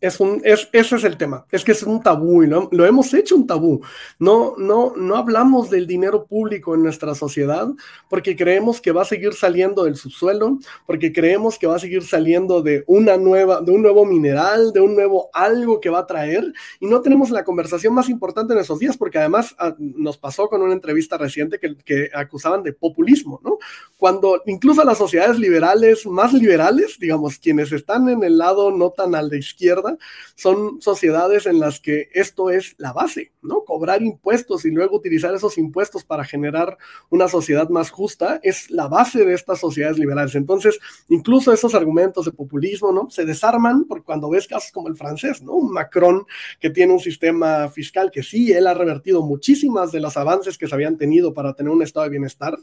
Es 0.00 0.18
un, 0.18 0.40
es, 0.44 0.66
ese 0.72 0.96
es 0.96 1.04
el 1.04 1.18
tema, 1.18 1.44
es 1.50 1.62
que 1.62 1.72
es 1.72 1.82
un 1.82 2.02
tabú 2.02 2.42
y 2.42 2.46
lo, 2.46 2.70
lo, 2.72 2.86
hemos 2.86 3.12
hecho 3.12 3.36
un 3.36 3.46
tabú. 3.46 3.82
No, 4.18 4.54
no, 4.56 4.94
no 4.96 5.16
hablamos 5.16 5.68
del 5.68 5.86
dinero 5.86 6.24
público 6.24 6.74
en 6.74 6.82
nuestra 6.82 7.14
sociedad 7.14 7.68
porque 8.08 8.34
creemos 8.34 8.80
que 8.80 8.92
va 8.92 9.02
a 9.02 9.04
seguir 9.04 9.34
saliendo 9.34 9.84
del 9.84 9.96
subsuelo, 9.96 10.58
porque 10.86 11.12
creemos 11.12 11.58
que 11.58 11.66
va 11.66 11.76
a 11.76 11.78
seguir 11.78 12.02
saliendo 12.02 12.62
de 12.62 12.82
una 12.86 13.18
nueva, 13.18 13.60
de 13.60 13.72
un 13.72 13.82
nuevo 13.82 14.06
mineral, 14.06 14.72
de 14.72 14.80
un 14.80 14.94
nuevo 14.94 15.28
algo 15.34 15.80
que 15.80 15.90
va 15.90 15.98
a 15.98 16.06
traer 16.06 16.50
y 16.80 16.86
no 16.86 17.02
tenemos 17.02 17.30
la 17.30 17.44
conversación 17.44 17.92
más 17.92 18.08
importante 18.08 18.54
en 18.54 18.60
esos 18.60 18.78
días 18.78 18.96
porque 18.96 19.18
además 19.18 19.54
a, 19.58 19.66
ah, 19.66 19.76
nos 19.78 20.16
pasó 20.16 20.48
con 20.48 20.62
una 20.62 20.72
entrevista 20.72 21.18
reciente 21.18 21.58
que, 21.58 21.76
que 21.76 22.10
acusaban 22.14 22.62
de 22.62 22.72
populismo, 22.72 23.38
¿no? 23.44 23.58
Cuando 23.98 24.40
incluso 24.46 24.82
las 24.82 24.96
sociedades 24.96 25.38
liberales, 25.38 26.06
más 26.06 26.32
liberales, 26.32 26.96
digamos, 26.98 27.38
quienes 27.38 27.70
están 27.72 28.08
en 28.08 28.24
el 28.24 28.38
lado 28.38 28.70
no 28.70 28.90
tan 28.90 29.14
al 29.14 29.28
de 29.28 29.38
izquierda, 29.38 29.89
son 30.34 30.80
sociedades 30.80 31.46
en 31.46 31.60
las 31.60 31.80
que 31.80 32.08
esto 32.12 32.50
es 32.50 32.74
la 32.78 32.92
base, 32.92 33.32
¿no? 33.42 33.64
Cobrar 33.64 34.02
impuestos 34.02 34.64
y 34.64 34.70
luego 34.70 34.96
utilizar 34.96 35.34
esos 35.34 35.58
impuestos 35.58 36.04
para 36.04 36.24
generar 36.24 36.78
una 37.08 37.28
sociedad 37.28 37.68
más 37.68 37.90
justa 37.90 38.40
es 38.42 38.70
la 38.70 38.88
base 38.88 39.24
de 39.24 39.34
estas 39.34 39.60
sociedades 39.60 39.98
liberales. 39.98 40.34
Entonces, 40.34 40.78
incluso 41.08 41.52
esos 41.52 41.74
argumentos 41.74 42.24
de 42.24 42.32
populismo, 42.32 42.92
¿no? 42.92 43.10
Se 43.10 43.24
desarman 43.24 43.84
por 43.84 44.04
cuando 44.04 44.30
ves 44.30 44.46
casos 44.46 44.72
como 44.72 44.88
el 44.88 44.96
francés, 44.96 45.42
¿no? 45.42 45.60
Macron 45.60 46.26
que 46.58 46.70
tiene 46.70 46.92
un 46.92 47.00
sistema 47.00 47.68
fiscal 47.68 48.10
que 48.10 48.22
sí, 48.22 48.52
él 48.52 48.66
ha 48.66 48.74
revertido 48.74 49.22
muchísimas 49.22 49.92
de 49.92 50.00
los 50.00 50.16
avances 50.16 50.58
que 50.58 50.66
se 50.66 50.74
habían 50.74 50.96
tenido 50.96 51.34
para 51.34 51.54
tener 51.54 51.72
un 51.72 51.82
estado 51.82 52.04
de 52.04 52.10
bienestar, 52.10 52.56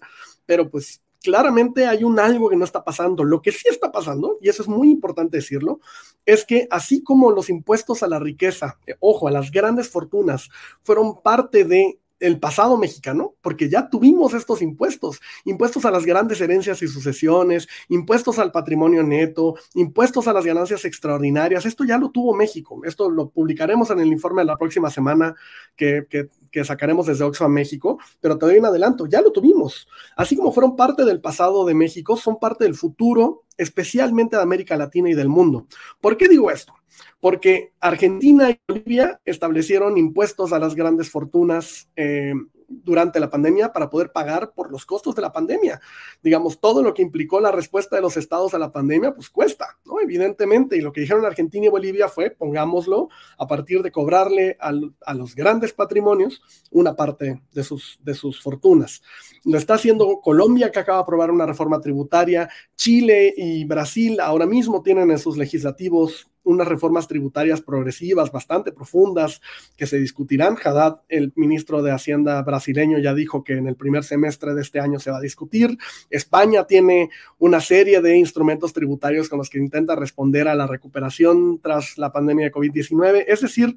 pero 0.45 0.69
pues 0.69 1.01
claramente 1.21 1.85
hay 1.87 2.03
un 2.03 2.19
algo 2.19 2.49
que 2.49 2.55
no 2.55 2.65
está 2.65 2.83
pasando. 2.83 3.23
Lo 3.23 3.41
que 3.41 3.51
sí 3.51 3.67
está 3.69 3.91
pasando, 3.91 4.37
y 4.41 4.49
eso 4.49 4.61
es 4.61 4.67
muy 4.67 4.89
importante 4.89 5.37
decirlo, 5.37 5.79
es 6.25 6.45
que 6.45 6.67
así 6.71 7.03
como 7.03 7.31
los 7.31 7.49
impuestos 7.49 8.03
a 8.03 8.07
la 8.07 8.19
riqueza, 8.19 8.79
eh, 8.85 8.95
ojo, 8.99 9.27
a 9.27 9.31
las 9.31 9.51
grandes 9.51 9.89
fortunas, 9.89 10.49
fueron 10.81 11.21
parte 11.21 11.63
de 11.63 11.99
el 12.19 12.39
pasado 12.39 12.77
mexicano, 12.77 13.35
porque 13.41 13.69
ya 13.69 13.89
tuvimos 13.89 14.33
estos 14.33 14.61
impuestos, 14.61 15.19
impuestos 15.45 15.85
a 15.85 15.91
las 15.91 16.05
grandes 16.05 16.41
herencias 16.41 16.81
y 16.81 16.87
sucesiones, 16.87 17.67
impuestos 17.89 18.39
al 18.39 18.51
patrimonio 18.51 19.03
neto, 19.03 19.55
impuestos 19.75 20.27
a 20.27 20.33
las 20.33 20.45
ganancias 20.45 20.85
extraordinarias, 20.85 21.65
esto 21.65 21.83
ya 21.83 21.97
lo 21.97 22.09
tuvo 22.09 22.33
México, 22.33 22.81
esto 22.85 23.09
lo 23.09 23.29
publicaremos 23.29 23.89
en 23.91 23.99
el 23.99 24.07
informe 24.07 24.41
de 24.41 24.47
la 24.47 24.57
próxima 24.57 24.89
semana 24.89 25.35
que, 25.75 26.07
que, 26.09 26.29
que 26.51 26.65
sacaremos 26.65 27.05
desde 27.05 27.23
Oxfam 27.23 27.51
México, 27.51 27.99
pero 28.19 28.37
te 28.37 28.45
doy 28.45 28.57
un 28.57 28.65
adelanto, 28.65 29.05
ya 29.05 29.21
lo 29.21 29.31
tuvimos, 29.31 29.87
así 30.15 30.35
como 30.35 30.51
fueron 30.51 30.75
parte 30.75 31.05
del 31.05 31.21
pasado 31.21 31.65
de 31.65 31.73
México, 31.73 32.17
son 32.17 32.39
parte 32.39 32.63
del 32.63 32.75
futuro, 32.75 33.43
especialmente 33.57 34.35
de 34.35 34.41
América 34.41 34.77
Latina 34.77 35.09
y 35.09 35.13
del 35.13 35.29
mundo. 35.29 35.67
¿Por 35.99 36.17
qué 36.17 36.27
digo 36.27 36.51
esto? 36.51 36.76
Porque 37.19 37.73
Argentina 37.79 38.49
y 38.49 38.59
Bolivia 38.67 39.19
establecieron 39.25 39.97
impuestos 39.97 40.53
a 40.53 40.59
las 40.59 40.75
grandes 40.75 41.09
fortunas 41.09 41.89
eh, 41.95 42.33
durante 42.67 43.19
la 43.19 43.29
pandemia 43.29 43.71
para 43.71 43.89
poder 43.89 44.11
pagar 44.11 44.51
por 44.53 44.71
los 44.71 44.85
costos 44.85 45.15
de 45.15 45.21
la 45.21 45.31
pandemia. 45.31 45.79
Digamos, 46.21 46.59
todo 46.59 46.83
lo 46.83 46.93
que 46.93 47.01
implicó 47.01 47.39
la 47.39 47.51
respuesta 47.51 47.95
de 47.95 48.01
los 48.01 48.17
estados 48.17 48.53
a 48.53 48.59
la 48.59 48.71
pandemia, 48.71 49.13
pues 49.13 49.29
cuesta, 49.29 49.77
¿no? 49.85 49.99
Evidentemente, 50.01 50.75
y 50.75 50.81
lo 50.81 50.91
que 50.91 51.01
dijeron 51.01 51.25
Argentina 51.25 51.65
y 51.65 51.69
Bolivia 51.69 52.09
fue, 52.09 52.31
pongámoslo, 52.31 53.09
a 53.37 53.47
partir 53.47 53.81
de 53.81 53.91
cobrarle 53.91 54.57
a 54.59 55.13
los 55.13 55.35
grandes 55.35 55.73
patrimonios 55.73 56.41
una 56.71 56.95
parte 56.95 57.41
de 57.53 57.63
sus, 57.63 57.99
de 58.03 58.13
sus 58.13 58.41
fortunas. 58.41 59.01
Lo 59.45 59.57
está 59.57 59.75
haciendo 59.75 60.19
Colombia, 60.21 60.71
que 60.71 60.79
acaba 60.79 60.99
de 60.99 61.03
aprobar 61.03 61.31
una 61.31 61.45
reforma 61.45 61.79
tributaria, 61.79 62.49
Chile 62.75 63.33
y 63.35 63.65
Brasil 63.65 64.19
ahora 64.19 64.45
mismo 64.45 64.81
tienen 64.81 65.11
en 65.11 65.19
sus 65.19 65.37
legislativos 65.37 66.29
unas 66.47 66.67
reformas 66.67 67.07
tributarias 67.07 67.61
progresivas 67.61 68.31
bastante 68.31 68.71
profundas 68.71 69.41
que 69.75 69.85
se 69.85 69.97
discutirán. 69.97 70.57
Haddad, 70.63 71.01
el 71.09 71.33
ministro 71.35 71.83
de 71.83 71.91
Hacienda 71.91 72.41
brasileño, 72.41 72.99
ya 72.99 73.13
dijo 73.13 73.43
que 73.43 73.53
en 73.53 73.67
el 73.67 73.75
primer 73.75 74.03
semestre 74.03 74.53
de 74.53 74.61
este 74.61 74.79
año 74.79 74.99
se 74.99 75.11
va 75.11 75.17
a 75.17 75.21
discutir. 75.21 75.77
España 76.09 76.65
tiene 76.65 77.09
una 77.37 77.59
serie 77.59 78.01
de 78.01 78.17
instrumentos 78.17 78.71
tributarios 78.71 79.27
con 79.29 79.39
los 79.39 79.49
que 79.49 79.59
intenta 79.59 79.95
responder 79.95 80.47
a 80.47 80.55
la 80.55 80.67
recuperación 80.67 81.59
tras 81.61 81.97
la 81.97 82.11
pandemia 82.11 82.45
de 82.45 82.51
COVID-19. 82.53 83.25
Es 83.27 83.41
decir, 83.41 83.75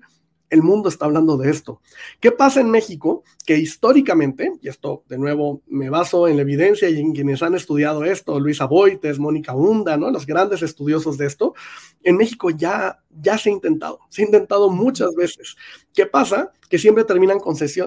el 0.50 0.62
mundo 0.62 0.88
está 0.88 1.06
hablando 1.06 1.36
de 1.36 1.50
esto. 1.50 1.80
¿Qué 2.18 2.32
pasa 2.32 2.60
en 2.60 2.70
México? 2.70 3.22
Que 3.46 3.56
históricamente, 3.56 4.52
y 4.60 4.68
esto 4.68 5.04
de 5.08 5.16
nuevo 5.16 5.62
me 5.68 5.88
baso 5.88 6.28
en 6.28 6.36
la 6.36 6.42
evidencia 6.42 6.88
y 6.88 6.98
en 6.98 7.12
quienes 7.12 7.42
han 7.42 7.54
estudiado 7.54 8.04
esto, 8.04 8.38
Luisa 8.38 8.66
Boites, 8.66 9.18
Mónica 9.18 9.54
Hunda, 9.54 9.96
¿no? 9.96 10.10
los 10.10 10.26
grandes 10.26 10.62
estudiosos 10.62 11.16
de 11.16 11.26
esto, 11.26 11.54
en 12.02 12.16
México 12.16 12.50
ya, 12.50 13.00
ya 13.20 13.38
se 13.38 13.50
ha 13.50 13.52
intentado, 13.52 14.00
se 14.08 14.22
ha 14.22 14.24
intentado 14.24 14.70
muchas 14.70 15.14
veces. 15.14 15.56
¿Qué 15.92 16.06
pasa? 16.06 16.52
Que 16.68 16.78
siempre 16.78 17.04
terminan 17.04 17.40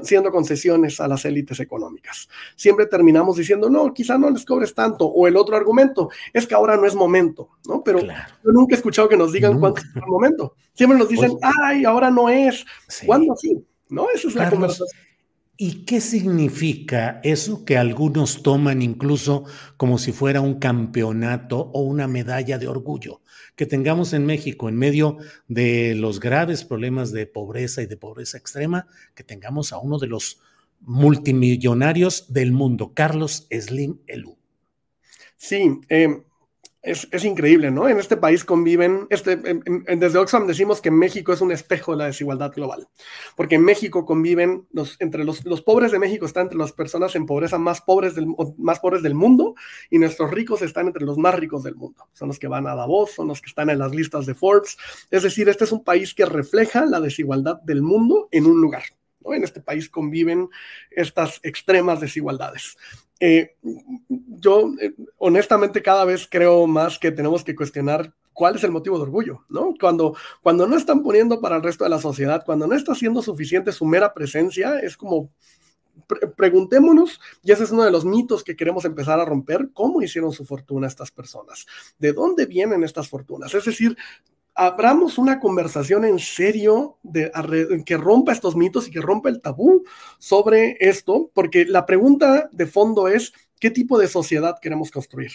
siendo 0.04 0.32
concesiones 0.32 1.00
a 1.00 1.08
las 1.08 1.26
élites 1.26 1.60
económicas. 1.60 2.28
Siempre 2.56 2.86
terminamos 2.86 3.38
diciendo, 3.38 3.70
no, 3.70 3.94
quizá 3.94 4.18
no 4.18 4.30
les 4.30 4.46
cobres 4.46 4.74
tanto. 4.74 5.06
O 5.06 5.28
el 5.28 5.38
otro 5.38 5.56
argumento 5.56 6.10
es 6.34 6.46
que 6.46 6.56
ahora 6.56 6.76
no 6.76 6.86
es 6.86 6.96
momento, 6.96 7.50
¿no? 7.68 7.84
Pero 7.84 8.02
yo 8.02 8.52
nunca 8.52 8.76
he 8.76 8.78
escuchado 8.78 9.08
que 9.08 9.18
nos 9.18 9.32
digan 9.32 9.60
cuándo 9.60 9.80
es 9.80 9.96
el 9.96 10.08
momento. 10.08 10.56
Siempre 10.74 10.98
nos 10.98 11.08
dicen, 11.08 11.38
ay, 11.64 11.86
ahora 11.86 12.12
no 12.12 12.30
es. 12.30 12.66
¿Cuándo 13.06 13.36
sí? 13.36 13.66
¿No? 13.90 14.08
Esa 14.14 14.28
es 14.28 14.36
la 14.36 14.50
conversación. 14.50 14.90
¿Y 15.66 15.86
qué 15.86 16.02
significa 16.02 17.22
eso 17.24 17.64
que 17.64 17.78
algunos 17.78 18.44
toman 18.44 18.82
incluso 18.82 19.46
como 19.78 19.98
si 19.98 20.12
fuera 20.12 20.42
un 20.42 20.60
campeonato 20.60 21.58
o 21.58 21.84
una 21.84 22.06
medalla 22.06 22.58
de 22.58 22.68
orgullo? 22.68 23.22
Que 23.56 23.66
tengamos 23.66 24.12
en 24.12 24.26
México, 24.26 24.68
en 24.68 24.76
medio 24.76 25.20
de 25.48 25.96
los 25.96 26.20
graves 26.20 26.66
problemas 26.66 27.14
de 27.14 27.28
pobreza 27.28 27.82
y 27.82 27.86
de 27.86 27.96
pobreza 27.96 28.38
extrema, 28.38 28.88
que 29.16 29.24
tengamos 29.24 29.72
a 29.72 29.78
uno 29.78 30.00
de 30.00 30.08
los 30.08 30.42
multimillonarios 30.82 32.34
del 32.34 32.52
mundo, 32.52 32.92
Carlos 32.94 33.48
Slim 33.50 34.02
Elú. 34.06 34.38
Sí, 35.38 35.80
eh, 35.88 36.26
es, 36.84 37.24
increíble, 37.24 37.72
¿no? 37.72 37.88
En 37.88 37.98
este 37.98 38.18
país 38.18 38.44
conviven, 38.44 39.08
este, 39.10 39.38
desde 39.38 40.20
Oxfam 40.20 40.46
decimos 40.46 40.82
que 40.82 40.92
México 40.92 41.32
es 41.32 41.40
un 41.40 41.54
espejo 41.54 41.94
de 41.94 42.00
la 42.00 42.06
desigualdad 42.08 42.52
global, 42.52 42.90
porque 43.38 43.56
en 43.56 43.64
México 43.64 44.06
conviven, 44.06 44.68
los, 44.74 44.98
entre 45.00 45.24
los, 45.24 45.46
los 45.46 45.62
pobres 45.62 45.94
de 45.94 46.00
México 46.00 46.26
están 46.26 46.44
entre 46.44 46.58
las 46.58 46.74
personas 46.74 47.16
en 47.16 47.26
pobreza 47.26 47.58
más 47.58 47.80
pobres, 47.80 48.16
del, 48.16 48.28
más 48.58 48.82
pobres 48.82 49.02
del 49.02 49.16
mundo 49.16 49.56
y 49.90 49.98
nuestros 49.98 50.30
ricos 50.32 50.62
están 50.62 50.88
entre 50.88 51.06
los 51.06 51.18
más 51.18 51.36
ricos 51.36 51.64
del 51.64 51.76
mundo. 51.76 52.06
Son 52.12 52.28
los 52.28 52.38
que 52.38 52.50
van 52.50 52.68
a 52.68 52.76
Davos, 52.76 53.12
son 53.12 53.30
los 53.30 53.42
que 53.42 53.48
están 53.48 53.70
en 53.70 53.80
las 53.80 53.96
listas 53.96 54.26
de 54.26 54.36
Forbes. 54.36 54.78
Es 55.10 55.24
decir, 55.24 55.48
este 55.48 55.64
es 55.64 55.72
un 55.72 55.86
país 55.86 56.14
que 56.14 56.26
refleja 56.26 56.86
la 56.86 57.00
desigualdad 57.00 57.62
del 57.62 57.82
mundo 57.82 58.28
en 58.30 58.46
un 58.46 58.60
lugar. 58.60 58.84
¿no? 59.22 59.34
En 59.34 59.46
este 59.46 59.62
país 59.62 59.90
conviven 59.90 60.50
estas 60.92 61.40
extremas 61.44 62.02
desigualdades. 62.02 62.76
Eh, 63.20 63.56
yo 64.10 64.72
eh, 64.82 64.94
honestamente 65.18 65.82
cada 65.82 66.04
vez 66.06 66.28
creo 66.30 66.68
más 66.68 67.00
que 67.00 67.12
tenemos 67.12 67.44
que 67.44 67.56
cuestionar 67.56 68.14
cuál 68.34 68.56
es 68.56 68.64
el 68.64 68.72
motivo 68.72 68.98
de 68.98 69.04
orgullo, 69.04 69.46
¿no? 69.50 69.74
Cuando, 69.80 70.16
cuando 70.42 70.68
no 70.68 70.76
están 70.76 71.04
poniendo 71.04 71.40
para 71.40 71.56
el 71.56 71.64
resto 71.64 71.84
de 71.84 71.92
la 71.92 72.00
sociedad, 72.00 72.44
cuando 72.46 72.68
no 72.68 72.76
está 72.76 72.96
siendo 72.96 73.22
suficiente 73.22 73.72
su 73.72 73.86
mera 73.86 74.14
presencia, 74.14 74.80
es 74.80 74.98
como, 74.98 75.30
preguntémonos, 76.36 77.20
y 77.44 77.52
ese 77.52 77.64
es 77.64 77.72
uno 77.72 77.84
de 77.84 77.92
los 77.92 78.06
mitos 78.06 78.44
que 78.44 78.56
queremos 78.56 78.86
empezar 78.86 79.20
a 79.20 79.26
romper, 79.26 79.70
¿cómo 79.74 80.02
hicieron 80.02 80.32
su 80.32 80.46
fortuna 80.46 80.88
estas 80.88 81.12
personas? 81.12 81.66
¿De 82.00 82.14
dónde 82.14 82.46
vienen 82.46 82.84
estas 82.84 83.08
fortunas? 83.08 83.54
Es 83.54 83.66
decir, 83.66 83.96
abramos 84.56 85.18
una 85.18 85.40
conversación 85.40 86.06
en 86.06 86.20
serio 86.20 86.98
de, 87.04 87.32
que 87.86 87.98
rompa 87.98 88.32
estos 88.32 88.56
mitos 88.56 88.88
y 88.88 88.92
que 88.92 89.02
rompa 89.02 89.30
el 89.30 89.42
tabú 89.42 89.84
sobre 90.20 90.78
esto, 90.80 91.32
porque 91.34 91.66
la 91.66 91.86
pregunta 91.86 92.50
de 92.52 92.68
fondo 92.68 93.08
es, 93.08 93.34
¿qué 93.60 93.72
tipo 93.72 93.98
de 93.98 94.08
sociedad 94.08 94.60
queremos 94.62 94.92
construir? 94.92 95.32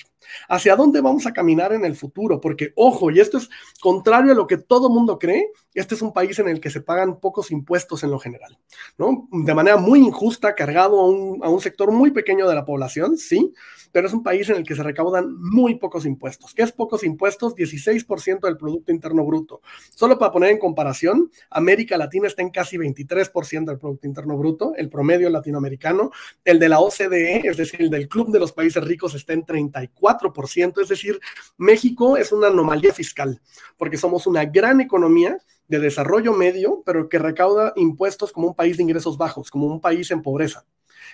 ¿Hacia 0.49 0.77
dónde 0.77 1.01
vamos 1.01 1.27
a 1.27 1.33
caminar 1.33 1.73
en 1.73 1.85
el 1.85 1.97
futuro? 1.97 2.41
Porque, 2.41 2.73
ojo, 2.77 3.11
y 3.11 3.21
esto 3.21 3.39
es 3.39 3.49
contrario 3.81 4.33
a 4.33 4.37
lo 4.37 4.47
que 4.47 4.59
todo 4.59 4.91
mundo 4.91 5.19
cree, 5.19 5.51
este 5.75 5.95
es 5.95 6.03
un 6.03 6.13
país 6.13 6.39
en 6.39 6.49
el 6.49 6.61
que 6.61 6.71
se 6.71 6.81
pagan 6.81 7.21
pocos 7.21 7.51
impuestos 7.51 8.05
en 8.05 8.11
lo 8.11 8.19
general, 8.19 8.59
¿no? 8.99 9.29
De 9.33 9.55
manera 9.55 9.79
muy 9.79 10.01
injusta, 10.01 10.55
cargado 10.55 11.01
a 11.01 11.09
un, 11.09 11.41
a 11.43 11.49
un 11.49 11.61
sector 11.61 11.91
muy 11.91 12.11
pequeño 12.11 12.47
de 12.47 12.55
la 12.55 12.65
población, 12.65 13.17
sí, 13.17 13.53
pero 13.93 14.07
es 14.07 14.13
un 14.13 14.23
país 14.23 14.49
en 14.49 14.57
el 14.57 14.65
que 14.65 14.75
se 14.75 14.83
recaudan 14.83 15.35
muy 15.39 15.77
pocos 15.77 16.07
impuestos. 16.07 16.55
¿Qué 16.55 16.63
es 16.63 16.73
pocos 16.73 17.05
impuestos? 17.05 17.55
16% 17.55 18.41
del 18.41 18.57
Producto 18.57 18.93
Interno 18.93 19.25
Bruto. 19.25 19.61
Solo 19.95 20.19
para 20.19 20.33
poner 20.33 20.51
en 20.51 20.59
comparación, 20.59 21.31
América 21.51 21.97
Latina 21.97 22.27
está 22.27 22.43
en 22.43 22.51
casi 22.51 22.77
23% 22.77 23.65
del 23.65 23.79
Producto 23.79 24.07
Interno 24.07 24.37
Bruto, 24.37 24.73
el 24.77 24.89
promedio 24.89 25.31
latinoamericano, 25.31 26.11
el 26.45 26.59
de 26.59 26.69
la 26.69 26.81
OCDE, 26.81 27.43
es 27.45 27.57
decir, 27.57 27.83
el 27.83 27.91
del 27.91 28.09
Club 28.09 28.31
de 28.31 28.41
los 28.41 28.53
Países 28.53 28.83
Ricos 28.85 29.15
está 29.15 29.33
en 29.33 29.45
34%, 29.45 30.83
es 30.83 30.89
decir, 30.89 31.21
México 31.57 32.17
es 32.17 32.33
una 32.33 32.49
anomalía 32.49 32.93
fiscal, 32.93 33.41
porque 33.77 33.97
somos 33.97 34.27
una 34.27 34.45
gran 34.45 34.81
economía 34.81 35.39
de 35.69 35.79
desarrollo 35.79 36.33
medio, 36.33 36.83
pero 36.85 37.09
que 37.09 37.19
recauda 37.19 37.73
impuestos 37.77 38.33
como 38.33 38.49
un 38.49 38.55
país 38.55 38.77
de 38.77 38.83
ingresos 38.83 39.19
bajos, 39.19 39.51
como 39.51 39.67
un 39.67 39.81
país 39.81 40.11
en 40.11 40.23
pobreza. 40.23 40.65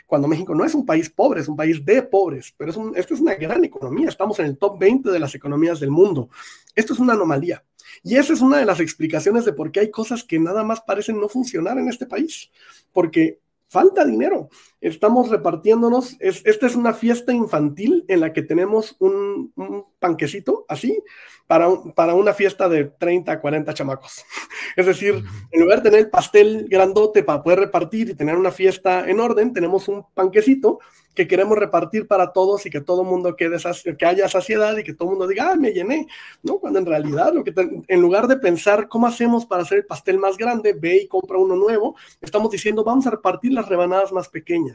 Cuando 0.07 0.29
México 0.29 0.55
no 0.55 0.65
es 0.65 0.75
un 0.75 0.85
país 0.85 1.11
pobre, 1.11 1.41
es 1.41 1.49
un 1.49 1.57
país 1.57 1.85
de 1.85 2.03
pobres, 2.03 2.55
pero 2.57 2.71
es 2.71 2.79
esta 2.97 3.15
es 3.15 3.21
una 3.21 3.35
gran 3.35 3.65
economía, 3.65 4.09
estamos 4.09 4.39
en 4.39 4.47
el 4.47 4.59
top 4.59 4.79
20 4.79 5.11
de 5.11 5.19
las 5.19 5.35
economías 5.35 5.81
del 5.81 5.91
mundo. 5.91 6.29
Esto 6.75 6.93
es 6.93 6.99
una 6.99 7.15
anomalía. 7.15 7.65
Y 8.03 8.17
esa 8.17 8.33
es 8.33 8.41
una 8.41 8.59
de 8.59 8.67
las 8.67 8.81
explicaciones 8.81 9.45
de 9.45 9.53
por 9.53 9.71
qué 9.71 9.81
hay 9.81 9.91
cosas 9.91 10.25
que 10.25 10.39
nada 10.39 10.65
más 10.65 10.81
parecen 10.83 11.21
no 11.21 11.29
funcionar 11.29 11.79
en 11.79 11.89
este 11.89 12.07
país, 12.07 12.51
porque 12.93 13.41
falta 13.69 14.05
dinero. 14.05 14.49
Estamos 14.85 15.31
repartiéndonos, 15.31 16.19
esta 16.21 16.67
es 16.67 16.77
una 16.77 16.93
fiesta 16.93 17.33
infantil 17.33 18.05
en 18.07 18.21
la 18.21 18.35
que 18.35 18.43
tenemos 18.43 18.97
un, 18.99 19.51
panquecito 19.99 20.67
así 20.69 21.03
para, 21.47 21.71
para 21.95 22.13
una 22.13 22.35
fiesta 22.35 22.69
de 22.69 22.85
30, 22.85 23.41
40 23.41 23.73
chamacos. 23.73 24.27
Es 24.77 24.85
decir, 24.85 25.25
en 25.53 25.61
lugar 25.61 25.79
de 25.79 25.89
tener 25.89 26.05
el 26.05 26.11
pastel 26.11 26.67
grandote 26.69 27.23
para 27.23 27.43
poder 27.43 27.61
repartir 27.61 28.11
y 28.11 28.15
tener 28.15 28.37
una 28.37 28.51
fiesta 28.51 29.09
en 29.09 29.21
orden, 29.21 29.55
tenemos 29.55 29.89
un 29.89 30.05
panquecito 30.13 30.81
que 31.15 31.29
queremos 31.29 31.57
repartir 31.57 32.07
para 32.07 32.33
todos 32.33 32.67
y 32.67 32.71
que 32.71 32.81
todo 32.81 33.03
el 33.03 33.09
mundo 33.09 33.37
quede 33.37 33.57
que 33.97 34.07
haya 34.07 34.29
saciedad 34.29 34.77
y 34.77 34.83
que 34.83 34.95
todo 34.95 35.09
el 35.09 35.11
mundo 35.13 35.27
diga, 35.27 35.53
ah, 35.53 35.57
me 35.57 35.73
llené, 35.73 36.09
¿no? 36.43 36.59
Cuando 36.59 36.81
en 36.81 36.87
realidad, 36.87 37.33
lo 37.33 37.45
que 37.45 37.55
en 37.87 38.01
lugar 38.01 38.27
de 38.27 38.37
pensar 38.37 38.89
cómo 38.89 39.07
hacemos 39.07 39.47
para 39.47 39.63
hacer 39.63 39.79
el 39.79 39.87
pastel 39.87 40.19
más 40.19 40.37
grande, 40.37 40.73
ve 40.73 41.03
y 41.03 41.09
compra 41.09 41.39
uno 41.39 41.55
nuevo, 41.55 41.95
estamos 42.21 42.51
diciendo, 42.51 42.83
vamos 42.83 43.07
a 43.07 43.11
repartir 43.11 43.53
las 43.53 43.69
rebanadas 43.69 44.13
más 44.13 44.29
pequeñas. 44.29 44.74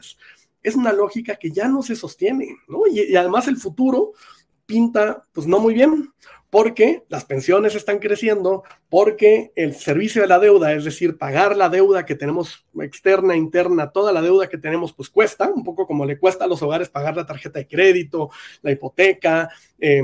Es 0.62 0.74
una 0.74 0.92
lógica 0.92 1.36
que 1.36 1.50
ya 1.50 1.68
no 1.68 1.82
se 1.82 1.96
sostiene. 1.96 2.56
Y, 2.92 3.16
además 3.16 3.48
el 3.48 3.56
futuro 3.56 4.12
pinta, 4.66 5.24
pues 5.32 5.46
no 5.46 5.58
muy 5.58 5.74
bien, 5.74 6.12
porque 6.50 7.04
las 7.08 7.24
pensiones 7.24 7.74
están 7.74 7.98
creciendo, 7.98 8.64
porque 8.88 9.52
el 9.54 9.74
servicio 9.74 10.22
de 10.22 10.28
la 10.28 10.38
deuda, 10.38 10.72
es 10.72 10.84
decir, 10.84 11.16
pagar 11.16 11.56
la 11.56 11.68
deuda 11.68 12.04
que 12.04 12.16
tenemos 12.16 12.66
externa, 12.80 13.36
interna, 13.36 13.90
toda 13.90 14.12
la 14.12 14.20
deuda 14.20 14.48
que 14.48 14.58
tenemos, 14.58 14.92
pues 14.92 15.08
cuesta, 15.08 15.48
un 15.48 15.64
poco 15.64 15.86
como 15.86 16.04
le 16.04 16.18
cuesta 16.18 16.44
a 16.44 16.48
los 16.48 16.62
hogares 16.62 16.88
pagar 16.88 17.16
la 17.16 17.26
tarjeta 17.26 17.60
de 17.60 17.68
crédito, 17.68 18.30
la 18.62 18.72
hipoteca, 18.72 19.48
eh, 19.78 20.02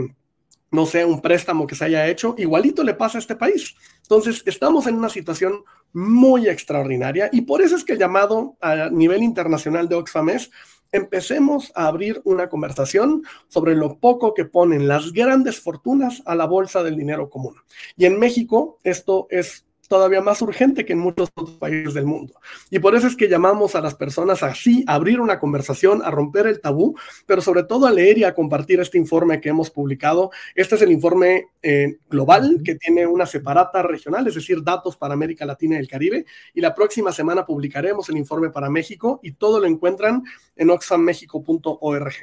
no 0.70 0.86
sé, 0.86 1.04
un 1.04 1.20
préstamo 1.20 1.66
que 1.66 1.74
se 1.74 1.84
haya 1.84 2.06
hecho, 2.06 2.34
igualito 2.38 2.82
le 2.82 2.94
pasa 2.94 3.18
a 3.18 3.20
este 3.20 3.36
país. 3.36 3.74
Entonces, 4.02 4.42
estamos 4.46 4.86
en 4.86 4.96
una 4.96 5.08
situación 5.08 5.64
muy 5.92 6.48
extraordinaria 6.48 7.28
y 7.32 7.42
por 7.42 7.62
eso 7.62 7.76
es 7.76 7.84
que 7.84 7.94
el 7.94 7.98
llamado 7.98 8.56
a 8.60 8.90
nivel 8.90 9.22
internacional 9.22 9.88
de 9.88 9.96
Oxfam 9.96 10.30
es 10.30 10.50
empecemos 10.92 11.72
a 11.74 11.86
abrir 11.86 12.20
una 12.24 12.48
conversación 12.48 13.22
sobre 13.48 13.74
lo 13.74 13.98
poco 13.98 14.34
que 14.34 14.44
ponen 14.44 14.88
las 14.88 15.12
grandes 15.12 15.60
fortunas 15.60 16.22
a 16.26 16.34
la 16.34 16.46
bolsa 16.46 16.82
del 16.82 16.96
dinero 16.96 17.28
común. 17.28 17.56
Y 17.96 18.06
en 18.06 18.18
México 18.18 18.78
esto 18.82 19.26
es 19.30 19.65
todavía 19.88 20.20
más 20.20 20.42
urgente 20.42 20.84
que 20.84 20.92
en 20.92 20.98
muchos 20.98 21.30
otros 21.34 21.56
países 21.56 21.94
del 21.94 22.06
mundo. 22.06 22.34
Y 22.70 22.78
por 22.78 22.94
eso 22.94 23.06
es 23.06 23.16
que 23.16 23.28
llamamos 23.28 23.74
a 23.74 23.80
las 23.80 23.94
personas 23.94 24.42
así 24.42 24.84
a 24.86 24.94
abrir 24.94 25.20
una 25.20 25.38
conversación, 25.38 26.02
a 26.02 26.10
romper 26.10 26.46
el 26.46 26.60
tabú, 26.60 26.96
pero 27.26 27.40
sobre 27.40 27.64
todo 27.64 27.86
a 27.86 27.92
leer 27.92 28.18
y 28.18 28.24
a 28.24 28.34
compartir 28.34 28.80
este 28.80 28.98
informe 28.98 29.40
que 29.40 29.48
hemos 29.48 29.70
publicado. 29.70 30.30
Este 30.54 30.74
es 30.76 30.82
el 30.82 30.92
informe 30.92 31.46
eh, 31.62 31.98
global 32.08 32.60
que 32.64 32.74
tiene 32.76 33.06
una 33.06 33.26
separata 33.26 33.82
regional, 33.82 34.26
es 34.26 34.34
decir, 34.34 34.62
datos 34.62 34.96
para 34.96 35.14
América 35.14 35.46
Latina 35.46 35.76
y 35.76 35.80
el 35.80 35.88
Caribe. 35.88 36.26
Y 36.54 36.60
la 36.60 36.74
próxima 36.74 37.12
semana 37.12 37.44
publicaremos 37.44 38.08
el 38.08 38.16
informe 38.16 38.50
para 38.50 38.70
México 38.70 39.20
y 39.22 39.32
todo 39.32 39.60
lo 39.60 39.66
encuentran 39.66 40.22
en 40.56 40.70
oxfammexico.org. 40.70 42.14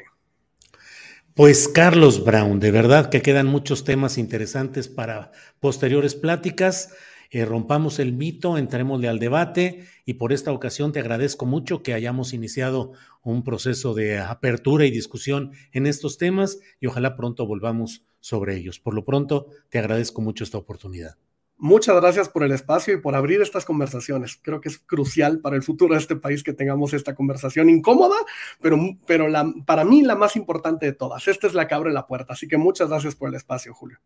Pues 1.36 1.67
Carlos 1.67 2.23
Brown, 2.23 2.60
de 2.60 2.69
verdad 2.69 3.10
que 3.10 3.23
quedan 3.23 3.47
muchos 3.47 3.84
temas 3.84 4.19
interesantes 4.19 4.88
para 4.88 5.32
posteriores 5.60 6.13
pláticas. 6.13 6.93
Eh, 7.34 7.46
rompamos 7.46 7.98
el 7.98 8.13
mito, 8.13 8.60
entrémosle 8.60 9.08
al 9.08 9.17
debate 9.17 9.88
y 10.06 10.13
por 10.13 10.34
esta 10.34 10.52
ocasión 10.52 10.91
te 10.91 11.00
agradezco 11.00 11.48
mucho 11.48 11.82
que 11.82 11.96
hayamos 11.96 12.32
iniciado 12.32 12.91
un 13.24 13.43
proceso 13.43 13.96
de 13.96 14.19
apertura 14.19 14.86
y 14.86 14.91
discusión 14.91 15.52
en 15.72 15.88
estos 15.88 16.19
temas 16.19 16.60
y 16.80 16.86
ojalá 16.86 17.15
pronto 17.15 17.48
volvamos 17.48 18.06
sobre 18.19 18.56
ellos. 18.56 18.80
Por 18.80 18.93
lo 18.93 19.04
pronto, 19.04 19.48
te 19.69 19.80
agradezco 19.80 20.22
mucho 20.22 20.43
esta 20.43 20.60
oportunidad. 20.60 21.17
Muchas 21.58 21.96
gracias 21.96 22.30
por 22.30 22.43
el 22.43 22.52
espacio 22.52 22.93
y 22.93 23.02
por 23.02 23.15
abrir 23.15 23.41
estas 23.41 23.65
conversaciones. 23.65 24.39
Creo 24.39 24.62
que 24.62 24.69
es 24.69 24.78
crucial 24.78 25.39
para 25.39 25.56
el 25.56 25.63
futuro 25.63 25.96
de 25.96 26.02
este 26.02 26.15
país 26.15 26.43
que 26.43 26.54
tengamos 26.54 26.93
esta 26.93 27.15
conversación 27.15 27.67
incómoda, 27.67 28.17
pero, 28.62 28.78
pero 29.08 29.26
para 29.65 29.86
mí 29.86 30.04
la 30.04 30.15
más 30.15 30.36
importante 30.36 30.86
de 30.86 30.93
todas. 30.93 31.28
Esta 31.28 31.48
es 31.48 31.56
la 31.56 31.67
que 31.67 31.74
abre 31.74 31.91
la 31.91 32.06
puerta. 32.06 32.34
Así 32.34 32.48
que 32.48 32.58
muchas 32.58 32.89
gracias 32.89 33.15
por 33.15 33.30
el 33.30 33.36
espacio, 33.36 33.74
Julio. 33.74 33.98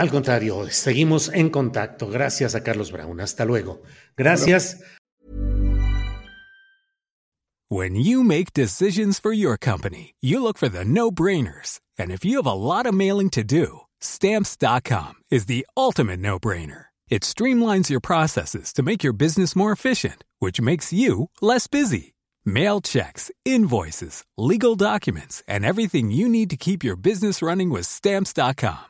Al 0.00 0.08
contrario, 0.08 0.66
seguimos 0.70 1.28
en 1.28 1.50
contacto. 1.50 2.08
Gracias 2.08 2.54
a 2.54 2.62
Carlos 2.62 2.90
Brown. 2.90 3.20
Hasta 3.20 3.44
luego. 3.44 3.82
Gracias. 4.16 4.82
When 7.68 7.94
you 7.96 8.24
make 8.24 8.54
decisions 8.54 9.20
for 9.20 9.34
your 9.34 9.58
company, 9.58 10.14
you 10.22 10.42
look 10.42 10.56
for 10.56 10.70
the 10.70 10.86
no-brainers. 10.86 11.80
And 11.98 12.10
if 12.10 12.24
you 12.24 12.38
have 12.38 12.46
a 12.46 12.54
lot 12.54 12.86
of 12.86 12.94
mailing 12.94 13.28
to 13.30 13.44
do, 13.44 13.80
stamps.com 14.00 15.16
is 15.30 15.44
the 15.44 15.66
ultimate 15.76 16.18
no-brainer. 16.18 16.86
It 17.10 17.22
streamlines 17.22 17.90
your 17.90 18.00
processes 18.00 18.72
to 18.72 18.82
make 18.82 19.04
your 19.04 19.12
business 19.12 19.54
more 19.54 19.70
efficient, 19.70 20.24
which 20.38 20.62
makes 20.62 20.94
you 20.94 21.28
less 21.42 21.66
busy. 21.66 22.14
Mail 22.42 22.80
checks, 22.80 23.30
invoices, 23.44 24.24
legal 24.38 24.76
documents, 24.76 25.42
and 25.46 25.62
everything 25.62 26.10
you 26.10 26.26
need 26.26 26.48
to 26.48 26.56
keep 26.56 26.82
your 26.82 26.96
business 26.96 27.42
running 27.42 27.68
with 27.68 27.84
stamps.com. 27.84 28.89